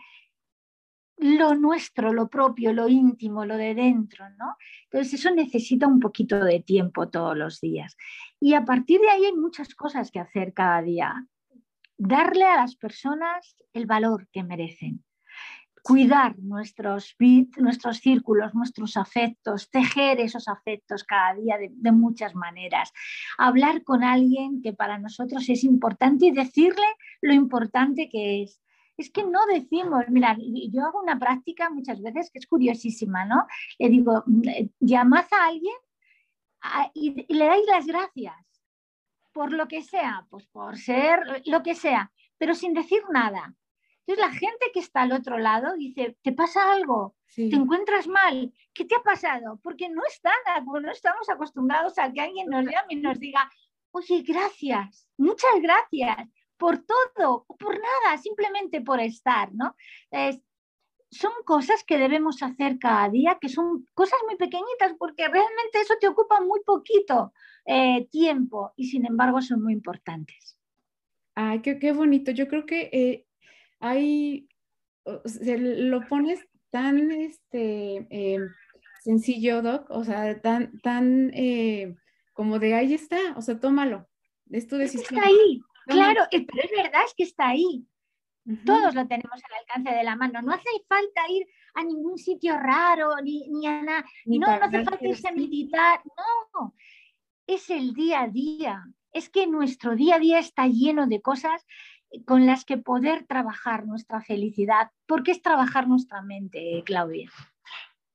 [1.18, 4.56] lo nuestro, lo propio, lo íntimo, lo de dentro, ¿no?
[4.84, 7.96] Entonces eso necesita un poquito de tiempo todos los días.
[8.40, 11.26] Y a partir de ahí hay muchas cosas que hacer cada día.
[11.98, 15.02] Darle a las personas el valor que merecen
[15.86, 17.14] cuidar nuestros,
[17.58, 22.92] nuestros círculos, nuestros afectos, tejer esos afectos cada día de, muchas maneras,
[23.38, 26.86] hablar con alguien que para nosotros es importante y decirle
[27.22, 28.60] lo importante que es.
[28.96, 33.46] Es que no decimos, mira, yo hago una práctica muchas veces que es curiosísima, ¿no?
[33.78, 34.24] Le digo,
[34.80, 35.76] llamad a alguien
[36.94, 38.34] y le dais las gracias
[39.32, 43.54] por lo que sea, pues por ser lo que sea, pero sin decir nada.
[44.06, 47.16] Entonces la gente que está al otro lado dice, ¿te pasa algo?
[47.34, 48.54] ¿Te encuentras mal?
[48.72, 49.60] ¿Qué te ha pasado?
[49.62, 50.32] Porque no están,
[50.64, 53.50] no estamos acostumbrados a que alguien nos llame y nos diga,
[53.90, 59.74] oye, gracias, muchas gracias por todo, por nada, simplemente por estar, ¿no?
[61.08, 65.94] son cosas que debemos hacer cada día, que son cosas muy pequeñitas, porque realmente eso
[66.00, 67.32] te ocupa muy poquito
[67.64, 70.58] eh, tiempo y sin embargo son muy importantes.
[71.34, 72.32] Ay, qué, qué bonito.
[72.32, 73.26] Yo creo que eh,
[73.78, 74.48] hay
[75.24, 78.48] se lo pones tan este, em,
[79.02, 81.96] sencillo, Doc, o sea, tan, tan eh,
[82.32, 84.08] como de ahí está, o sea, tómalo,
[84.50, 85.18] es tu decisión.
[85.18, 87.86] Está ahí, claro, eh, pero es verdad, es que está ahí.
[88.64, 90.40] Todos lo tenemos al alcance de la mano.
[90.40, 94.04] No hace falta ir a ningún sitio raro, ni, ni a nada.
[94.24, 96.00] No, no hace falta irse a meditar.
[96.54, 96.72] No,
[97.46, 98.84] es el día a día.
[99.12, 101.66] Es que nuestro día a día está lleno de cosas
[102.24, 107.30] con las que poder trabajar nuestra felicidad, porque es trabajar nuestra mente, Claudia.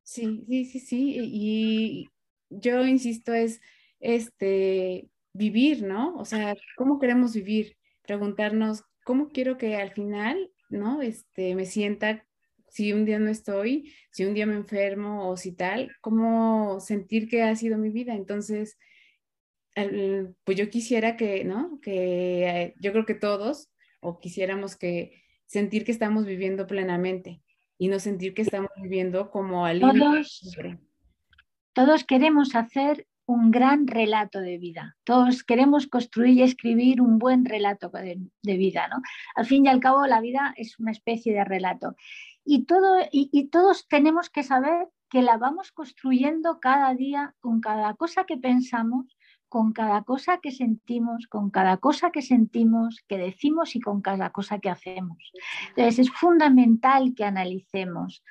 [0.04, 1.18] Sí, sí, sí, sí.
[1.18, 2.10] Y
[2.50, 3.62] yo insisto, es
[4.00, 6.16] este vivir, ¿no?
[6.16, 7.78] O sea, ¿cómo queremos vivir?
[8.02, 11.02] Preguntarnos ¿cómo quiero que al final, ¿no?
[11.02, 12.26] Este, me sienta
[12.70, 17.28] si un día no estoy, si un día me enfermo o si tal, cómo sentir
[17.28, 18.16] que ha sido mi vida.
[18.16, 18.78] Entonces,
[20.44, 21.80] pues yo quisiera que, ¿no?
[21.82, 23.70] Que eh, yo creo que todos,
[24.00, 27.42] o quisiéramos que sentir que estamos viviendo plenamente
[27.78, 30.56] y no sentir que estamos viviendo como al todos,
[31.74, 34.98] todos queremos hacer un gran relato de vida.
[35.04, 38.88] Todos queremos construir y escribir un buen relato de, vida.
[38.88, 39.02] ¿no?
[39.36, 41.96] Al fin y al cabo, la vida es una especie de relato.
[42.44, 47.94] Y, todo, y, todos tenemos que saber que la vamos construyendo cada día con cada
[47.94, 49.16] cosa que pensamos,
[49.48, 54.32] con cada cosa que sentimos, con cada cosa que sentimos, que decimos y con cada
[54.32, 55.18] cosa que hacemos.
[55.70, 58.24] Entonces es fundamental que analicemos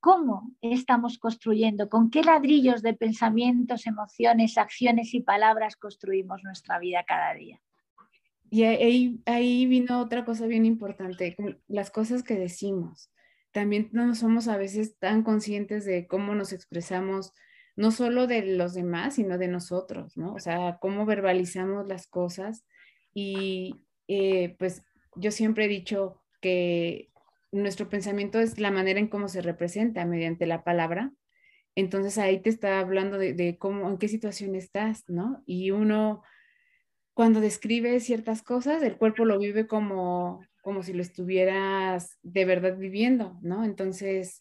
[0.00, 7.04] cómo estamos construyendo, con qué ladrillos de pensamientos, emociones, acciones y palabras construimos nuestra vida
[7.06, 7.60] cada día.
[8.50, 11.36] Y ahí, ahí vino otra cosa bien importante,
[11.66, 13.10] las cosas que decimos.
[13.52, 17.32] También no somos a veces tan conscientes de cómo nos expresamos,
[17.74, 20.34] no solo de los demás, sino de nosotros, ¿no?
[20.34, 22.64] O sea, cómo verbalizamos las cosas.
[23.14, 24.82] Y eh, pues
[25.16, 27.10] yo siempre he dicho que
[27.52, 31.12] nuestro pensamiento es la manera en cómo se representa mediante la palabra.
[31.74, 35.42] Entonces ahí te está hablando de, cómo, en qué situación estás, ¿no?
[35.46, 36.22] Y uno,
[37.12, 42.76] cuando describe ciertas cosas, el cuerpo lo vive como, como si lo estuvieras de verdad
[42.76, 43.64] viviendo, ¿no?
[43.64, 44.40] Entonces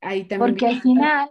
[0.00, 0.52] ahí también...
[0.52, 1.30] Porque al final,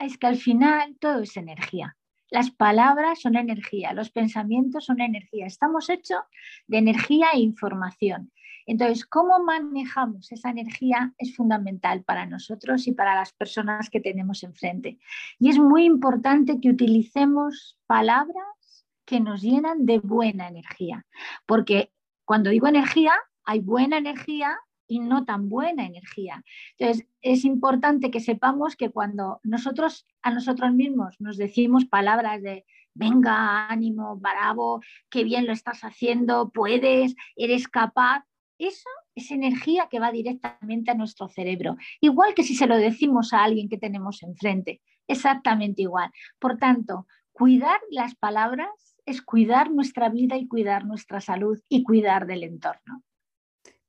[0.00, 1.96] es que al final todo es energía.
[2.30, 5.46] Las palabras son energía, los pensamientos son energía.
[5.46, 6.20] Estamos hechos
[6.66, 8.32] de energía e información.
[8.66, 14.42] Entonces, cómo manejamos esa energía es fundamental para nosotros y para las personas que tenemos
[14.42, 14.98] enfrente.
[15.38, 21.06] Y es muy importante que utilicemos palabras que nos llenan de buena energía,
[21.46, 21.92] porque
[22.24, 23.12] cuando digo energía,
[23.44, 26.44] hay buena energía y no tan buena energía.
[26.78, 32.64] Entonces, es importante que sepamos que cuando nosotros a nosotros mismos nos decimos palabras de
[32.94, 38.24] venga, ánimo, bravo, qué bien lo estás haciendo, puedes, eres capaz,
[38.66, 43.32] eso es energía que va directamente a nuestro cerebro, igual que si se lo decimos
[43.32, 46.10] a alguien que tenemos enfrente, exactamente igual.
[46.38, 48.70] Por tanto, cuidar las palabras
[49.04, 53.02] es cuidar nuestra vida y cuidar nuestra salud y cuidar del entorno.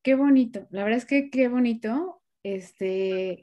[0.01, 2.21] Qué bonito, la verdad es que qué bonito.
[2.43, 3.41] Este,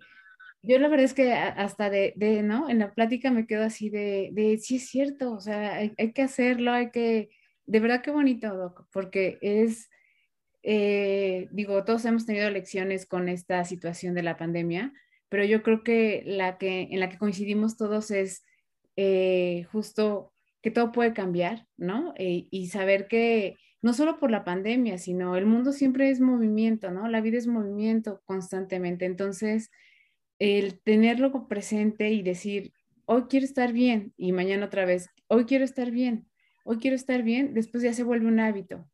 [0.62, 2.68] yo la verdad es que hasta de, de ¿no?
[2.68, 6.22] En la plática me quedo así de, de sí es cierto, o sea, hay, que
[6.22, 7.30] hacerlo, hay que,
[7.64, 9.88] de verdad qué bonito, Doc, porque es
[10.62, 14.92] eh, digo, todos hemos tenido lecciones con esta situación de la pandemia,
[15.28, 18.44] pero yo creo que la que en la que coincidimos todos es
[18.96, 20.32] eh, justo
[20.62, 22.12] que todo puede cambiar, ¿no?
[22.16, 26.90] Eh, y saber que no solo por la pandemia, sino el mundo siempre es movimiento,
[26.90, 27.08] ¿no?
[27.08, 29.06] La vida es movimiento constantemente.
[29.06, 29.70] Entonces,
[30.38, 32.72] el tenerlo presente y decir,
[33.06, 36.28] hoy quiero estar bien y mañana otra vez, hoy quiero estar bien,
[36.64, 38.86] hoy quiero estar bien, después ya se vuelve un hábito.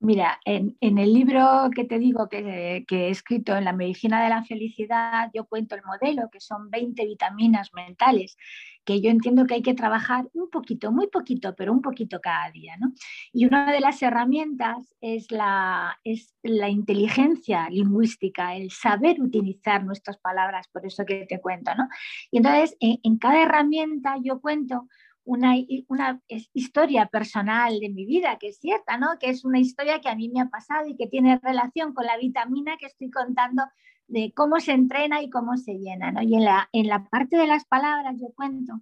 [0.00, 4.44] Mira, en, el libro que te digo que, he escrito en la medicina de la
[4.44, 8.36] felicidad, yo cuento el modelo, que son 20 vitaminas mentales,
[8.84, 12.48] que yo entiendo que hay que trabajar un poquito, muy poquito, pero un poquito cada
[12.52, 12.76] día.
[12.78, 12.92] ¿no?
[13.32, 20.18] Y una de las herramientas es la, es la inteligencia lingüística, el saber utilizar nuestras
[20.18, 21.74] palabras, por eso que te cuento.
[21.74, 21.88] ¿no?
[22.30, 24.86] Y entonces, en cada herramienta yo cuento
[25.28, 25.54] una,
[25.88, 26.20] una
[26.54, 29.18] historia personal de mi vida, que es cierta, ¿no?
[29.20, 32.06] Que es una historia que a mí me ha pasado y que tiene relación con
[32.06, 33.62] la vitamina que estoy contando
[34.06, 36.22] de cómo se entrena y cómo se llena, ¿no?
[36.22, 38.80] Y en la, en la parte de las palabras yo cuento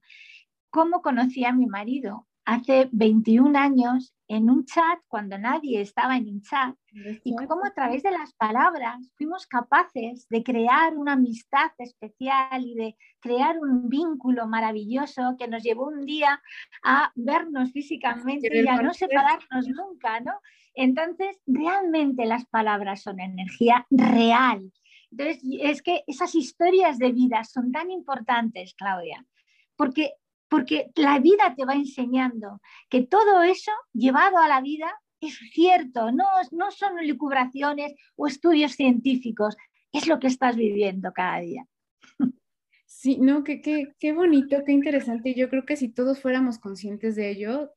[0.71, 2.29] cómo conocí a mi marido.
[2.47, 6.75] Hace 21 años en un chat cuando nadie estaba en un chat
[7.25, 12.75] y cómo a través de las palabras fuimos capaces de crear una amistad especial y
[12.75, 16.41] de crear un vínculo maravilloso que nos llevó un día
[16.85, 20.33] a vernos físicamente y a no separarnos nunca, ¿no?
[20.75, 24.73] Entonces, realmente las palabras son energía real.
[25.11, 29.25] Entonces, es que esas historias de vida son tan importantes, Claudia,
[29.77, 30.15] porque
[30.49, 36.13] porque la vida te va enseñando que todo eso llevado a la vida es cierto,
[36.13, 39.57] no, no son lucubraciones o estudios científicos,
[39.93, 41.67] es lo que estás viviendo cada día.
[42.85, 43.61] Sí, no, qué,
[43.99, 45.35] qué, bonito, qué interesante.
[45.35, 47.73] Yo creo que si todos fuéramos conscientes de ello,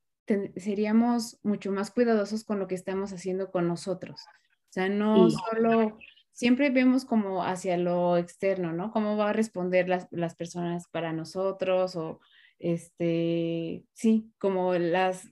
[0.56, 4.22] seríamos mucho más cuidadosos con lo que estamos haciendo con nosotros.
[4.22, 5.98] O sea, no solo,
[6.32, 8.92] siempre vemos como hacia lo externo, ¿no?
[8.92, 12.20] Cómo va a responder las, las personas para nosotros o
[12.60, 15.28] este, sí, como las,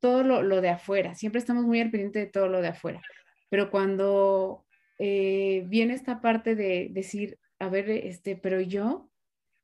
[0.00, 3.00] todo lo, de afuera, siempre estamos muy al pendiente de todo lo de afuera,
[3.48, 4.66] pero cuando
[4.98, 9.08] eh, viene esta parte de decir, a ver, este, pero yo,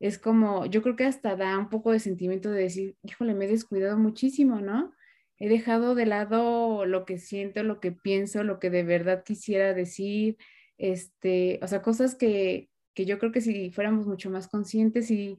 [0.01, 3.47] es como, yo creo que hasta da un poco de sentimiento de decir, híjole, me
[3.47, 4.95] he descuidado muchísimo, ¿no?
[5.39, 9.75] He dejado de lado lo que siento, lo que pienso, lo que de verdad quisiera
[9.75, 10.37] decir,
[10.79, 15.39] este, o sea, cosas que, que yo creo que si fuéramos mucho más conscientes y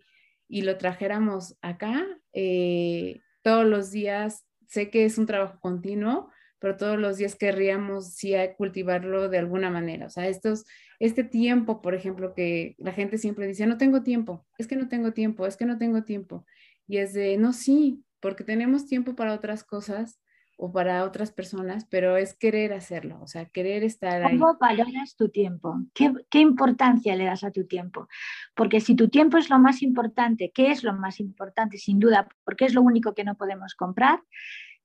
[0.50, 6.30] y lo trajéramos acá, eh, todos los días, sé que es un trabajo continuo,
[6.60, 10.08] pero todos los días querríamos sí cultivarlo de alguna manera.
[10.08, 10.66] O sea, estos,
[11.00, 14.90] este tiempo, por ejemplo, que la gente siempre dice, no tengo tiempo, es que no
[14.90, 16.46] tengo tiempo, es que no tengo tiempo.
[16.88, 20.20] Y es de, no, sí, porque tenemos tiempo para otras cosas,
[20.62, 24.38] o para otras personas, pero es querer hacerlo, o sea, querer estar ahí.
[24.38, 25.80] ¿Cómo valoras tu tiempo?
[25.94, 28.10] ¿Qué, ¿Qué, importancia le das a tu tiempo?
[28.56, 31.78] Porque si tu tiempo es lo más importante, ¿qué es lo más importante?
[31.78, 34.22] Sin duda, porque es lo único que no podemos comprar,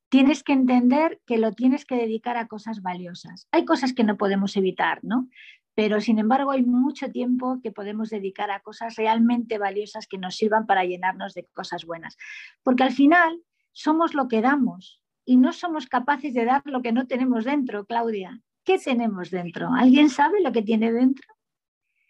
[0.09, 3.49] tienes que entender que lo tienes que dedicar a cosas valiosas.
[3.51, 5.29] Hay cosas que no podemos evitar, ¿no?
[5.75, 10.37] Pero sin embargo hay mucho tiempo que podemos dedicar a cosas realmente valiosas que nos
[10.37, 12.17] sirvan para llenarnos de cosas buenas.
[12.63, 16.93] Porque al final somos lo que damos, y no somos capaces de dar lo que
[16.93, 18.41] no tenemos dentro, Claudia.
[18.65, 19.69] ¿Qué tenemos dentro?
[19.75, 21.27] ¿Alguien sabe lo que tiene dentro?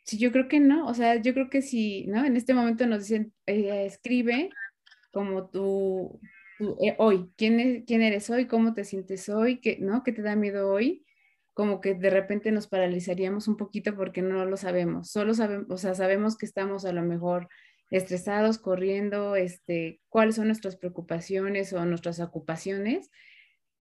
[0.04, 0.86] Sí, yo creo que no.
[0.86, 2.24] O sea, yo creo que si, ¿no?
[2.24, 4.50] En este momento nos dicen, eh, escribe
[5.12, 6.20] como tú,
[6.82, 8.46] eh, hoy, ¿quién, ¿quién eres hoy?
[8.46, 9.60] ¿Cómo te sientes hoy?
[9.60, 10.02] ¿Qué, ¿no?
[10.02, 11.04] ¿Qué te da miedo hoy?
[11.54, 15.10] Como que de repente nos paralizaríamos un poquito porque no lo sabemos.
[15.10, 17.48] Solo sabemos, o sea, sabemos que estamos a lo mejor
[17.90, 23.10] estresados, corriendo, este, cuáles son nuestras preocupaciones o nuestras ocupaciones,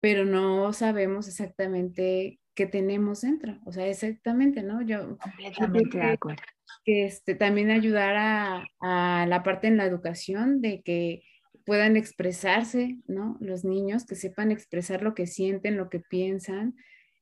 [0.00, 3.58] pero no sabemos exactamente qué tenemos dentro.
[3.64, 4.82] O sea, exactamente, ¿no?
[4.82, 6.42] Yo completamente de acuerdo.
[6.84, 11.22] Que este, también ayudar a, a la parte en la educación de que
[11.64, 13.36] puedan expresarse, ¿no?
[13.40, 16.74] Los niños, que sepan expresar lo que sienten, lo que piensan,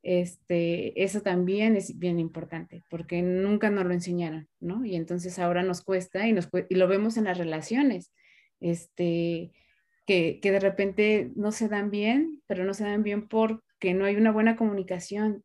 [0.02, 4.84] este, eso también es bien importante, porque nunca nos lo enseñaron, ¿no?
[4.84, 8.12] Y entonces ahora nos cuesta y, nos, y lo vemos en las relaciones,
[8.60, 9.52] este,
[10.06, 14.04] que, que de repente no se dan bien, pero no se dan bien porque no
[14.04, 15.44] hay una buena comunicación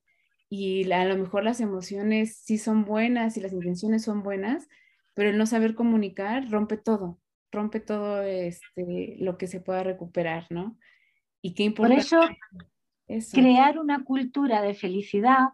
[0.56, 4.68] y a lo mejor las emociones sí son buenas y las intenciones son buenas,
[5.16, 7.20] pero el no saber comunicar rompe todo,
[7.52, 10.78] rompe todo este, lo que se pueda recuperar, ¿no?
[11.42, 12.08] Y qué importante.
[12.08, 12.38] Por eso
[13.32, 15.50] Crear una cultura de felicidad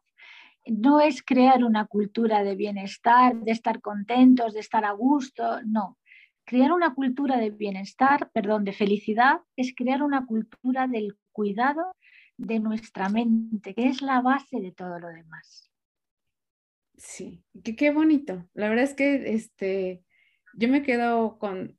[0.66, 5.98] no es crear una cultura de bienestar, de estar contentos, de estar a gusto, no.
[6.46, 11.96] Crear una cultura de bienestar, perdón, de felicidad, es crear una cultura del cuidado
[12.38, 15.70] de nuestra mente, que es la base de todo lo demás.
[16.98, 18.48] Sí, qué, qué bonito.
[18.54, 20.04] La verdad es que este,
[20.54, 21.79] yo me quedo con,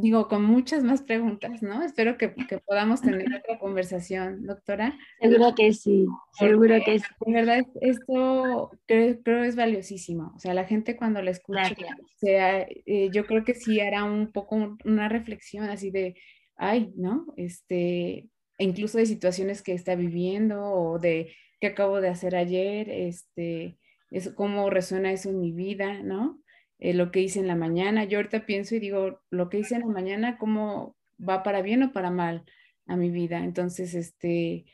[0.00, 1.82] digo, con muchas más preguntas, ¿no?
[1.82, 2.34] Espero que,
[2.64, 4.98] podamos tener otra conversación, doctora.
[5.20, 7.04] Seguro que sí, seguro que sí.
[7.26, 10.32] En verdad, esto creo, creo, es valiosísimo.
[10.36, 11.74] O sea, la gente cuando la escucha,
[12.16, 16.16] sea, eh, yo creo que sí hará un poco una reflexión así de,
[16.56, 17.26] ay, ¿no?
[17.36, 18.28] Este,
[18.58, 23.78] e incluso de situaciones que está viviendo o de qué acabo de hacer ayer, este,
[24.10, 26.40] eso, cómo resuena eso en mi vida, ¿no?
[26.78, 28.04] Eh, lo que hice en la mañana.
[28.04, 31.82] Yo ahorita pienso y digo, lo que hice en la mañana, ¿cómo va para bien
[31.82, 32.44] o para mal
[32.86, 33.38] a mi vida?
[33.38, 34.66] Entonces, este,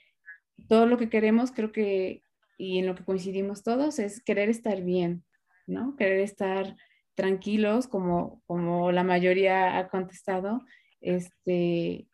[0.69, 2.23] todo lo que queremos, creo que,
[2.59, 5.25] y en lo que coincidimos todos, es querer estar bien,
[5.67, 5.97] ¿no?
[5.97, 6.77] Querer estar
[7.15, 10.63] tranquilos, como, como la mayoría ha contestado,
[11.01, 12.09] este,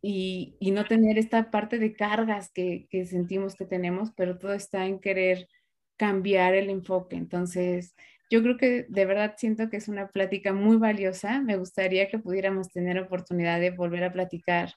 [0.00, 4.54] y, y no tener esta parte de cargas que, que sentimos que tenemos, pero todo
[4.54, 5.48] está en querer
[5.96, 7.16] cambiar el enfoque.
[7.16, 7.94] Entonces,
[8.30, 11.40] yo creo que de verdad siento que es una plática muy valiosa.
[11.40, 14.72] Me gustaría que pudiéramos tener oportunidad de volver a platicar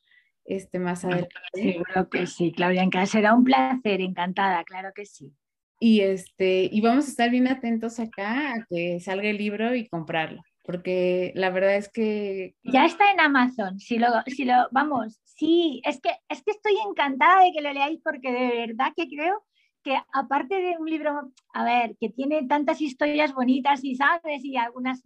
[0.45, 1.35] este, más adelante.
[1.53, 5.31] Seguro que sí, Claudia, será un placer, encantada, claro que sí.
[5.79, 9.87] Y, este, y vamos a estar bien atentos acá a que salga el libro y
[9.87, 12.55] comprarlo, porque la verdad es que...
[12.63, 16.73] Ya está en Amazon, si lo, si lo, vamos, sí, es que, es que estoy
[16.85, 19.41] encantada de que lo leáis porque de verdad que creo
[19.83, 24.57] que aparte de un libro, a ver, que tiene tantas historias bonitas y sabes, y
[24.57, 25.03] algunas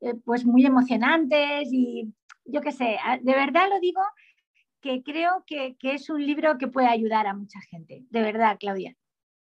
[0.00, 2.12] eh, pues muy emocionantes y
[2.44, 4.00] yo qué sé, de verdad lo digo
[4.80, 8.56] que creo que, que, es un libro que puede ayudar a mucha gente, de verdad,
[8.58, 8.94] Claudia.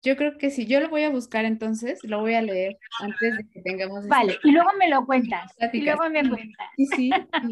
[0.02, 3.36] Yo creo que sí, yo lo voy a buscar entonces, lo voy a leer antes
[3.36, 3.98] de que tengamos...
[3.98, 5.52] Este vale, y luego me lo cuentas.
[5.72, 6.68] Y luego me cuentas.
[6.76, 7.10] Sí, sí,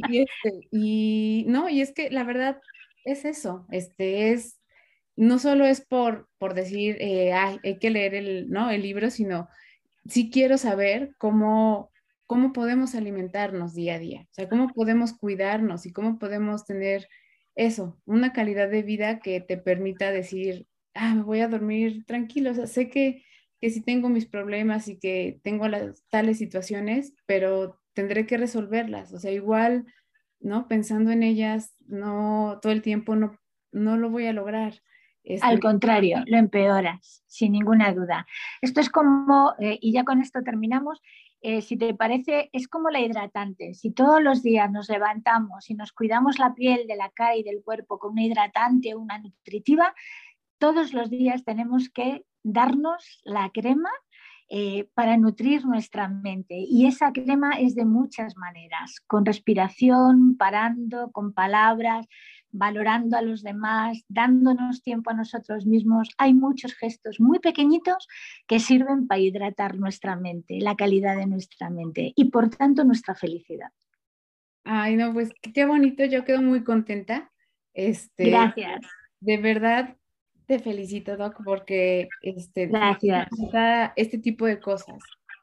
[0.09, 2.59] y, este, y no, y es que la verdad
[3.05, 4.58] es eso, este es,
[5.19, 8.71] no solo es por, por decir, eh, hay que leer el, ¿no?
[8.71, 9.49] el libro, sino
[10.09, 11.91] sí quiero saber cómo,
[12.27, 17.09] cómo podemos alimentarnos día a día, o sea, cómo podemos cuidarnos y cómo podemos tener
[17.57, 22.53] eso, una calidad de vida que te permita decir, ah, me voy a dormir tranquilo,
[22.53, 23.25] o sea, sé que,
[23.61, 29.13] que sí tengo mis problemas y que tengo las tales situaciones, pero tendré que resolverlas,
[29.13, 29.85] o sea, igual,
[30.39, 30.69] ¿no?
[30.69, 33.37] Pensando en ellas, no, todo el tiempo no,
[33.73, 34.81] no lo voy a lograr.
[35.43, 38.27] Al contrario, lo empeoras, sin ninguna duda.
[38.63, 41.01] Esto es como, eh, y ya con esto terminamos,
[41.41, 43.75] eh, si te parece, es como la hidratante.
[43.75, 47.43] Si todos los días nos levantamos y nos cuidamos la piel de la cara y
[47.43, 49.95] del cuerpo con una hidratante o una nutritiva,
[50.59, 53.91] todos los días tenemos que darnos la crema
[54.51, 56.57] eh, para nutrir nuestra mente.
[56.59, 62.07] Y esa crema es de muchas maneras, con respiración, parando, con palabras,
[62.51, 66.11] valorando a los demás, dándonos tiempo a nosotros mismos.
[66.19, 68.09] Hay muchos gestos muy pequeñitos
[68.47, 73.15] que sirven para hidratar nuestra mente, la calidad de nuestra mente y por tanto nuestra
[73.15, 73.71] felicidad.
[74.65, 77.31] Ay, no, pues qué bonito, yo quedo muy contenta.
[77.73, 78.81] Este, Gracias.
[79.21, 79.97] De verdad,
[80.47, 83.29] te felicito, Doc, porque este, Gracias.
[83.97, 84.99] este tipo de cosas,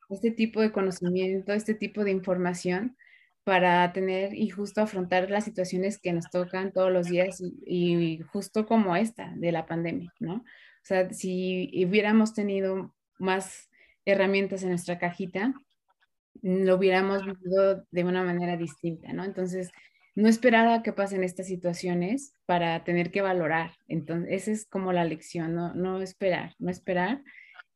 [0.09, 2.97] este tipo de conocimiento, este tipo de información
[3.45, 8.65] para tener y justo afrontar las situaciones que nos tocan todos los días y, justo
[8.65, 10.37] como esta de la pandemia, ¿no?
[10.37, 10.43] O
[10.87, 13.69] sea, si hubiéramos tenido más
[14.03, 15.53] herramientas en nuestra cajita,
[16.41, 19.23] lo hubiéramos vivido de una manera distinta, ¿no?
[19.23, 19.71] Entonces,
[20.15, 23.73] no esperar a que pasen estas situaciones para tener que valorar.
[23.87, 27.21] Entonces, esa es como la lección, no, no esperar, no esperar.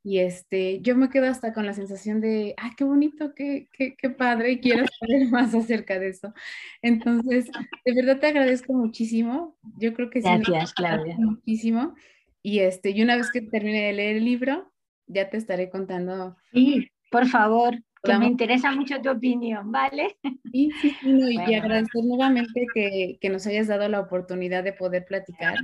[0.03, 3.95] Y este, yo me quedo hasta con la sensación de, ah, qué bonito, qué, qué,
[3.97, 6.33] qué padre, y quiero saber más acerca de eso.
[6.81, 7.49] Entonces,
[7.85, 9.57] de verdad te agradezco muchísimo.
[9.77, 10.27] Yo creo que sí.
[10.27, 11.15] Gracias, Claudia.
[11.17, 11.95] Muchísimo.
[12.41, 14.71] Y, este, y una vez que termine de leer el libro,
[15.07, 16.37] ya te estaré contando.
[16.53, 20.17] Sí, por favor, que me interesa mucho tu opinión, ¿vale?
[20.51, 25.55] Sí, sí, y agradecer nuevamente que, que, nos hayas dado la oportunidad de poder platicar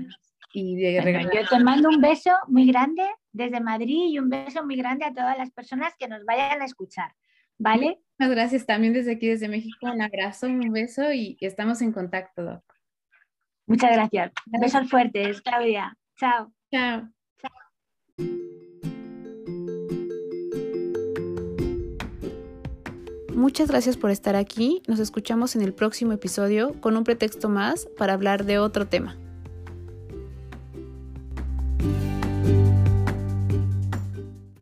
[0.53, 3.03] y de bueno, Yo te mando un beso muy grande
[3.35, 6.65] desde Madrid y un beso muy grande a todas las personas que nos vayan a
[6.65, 7.13] escuchar,
[7.57, 7.99] ¿vale?
[8.17, 12.43] Muchas gracias también desde aquí, desde México, un abrazo, un beso y estamos en contacto,
[12.43, 12.63] Doc.
[13.67, 14.31] Muchas gracias.
[14.45, 15.97] Besos fuertes, Claudia.
[16.17, 16.53] Chao.
[16.71, 17.09] Chao.
[23.33, 24.81] Muchas gracias por estar aquí.
[24.87, 29.17] Nos escuchamos en el próximo episodio con un pretexto más para hablar de otro tema.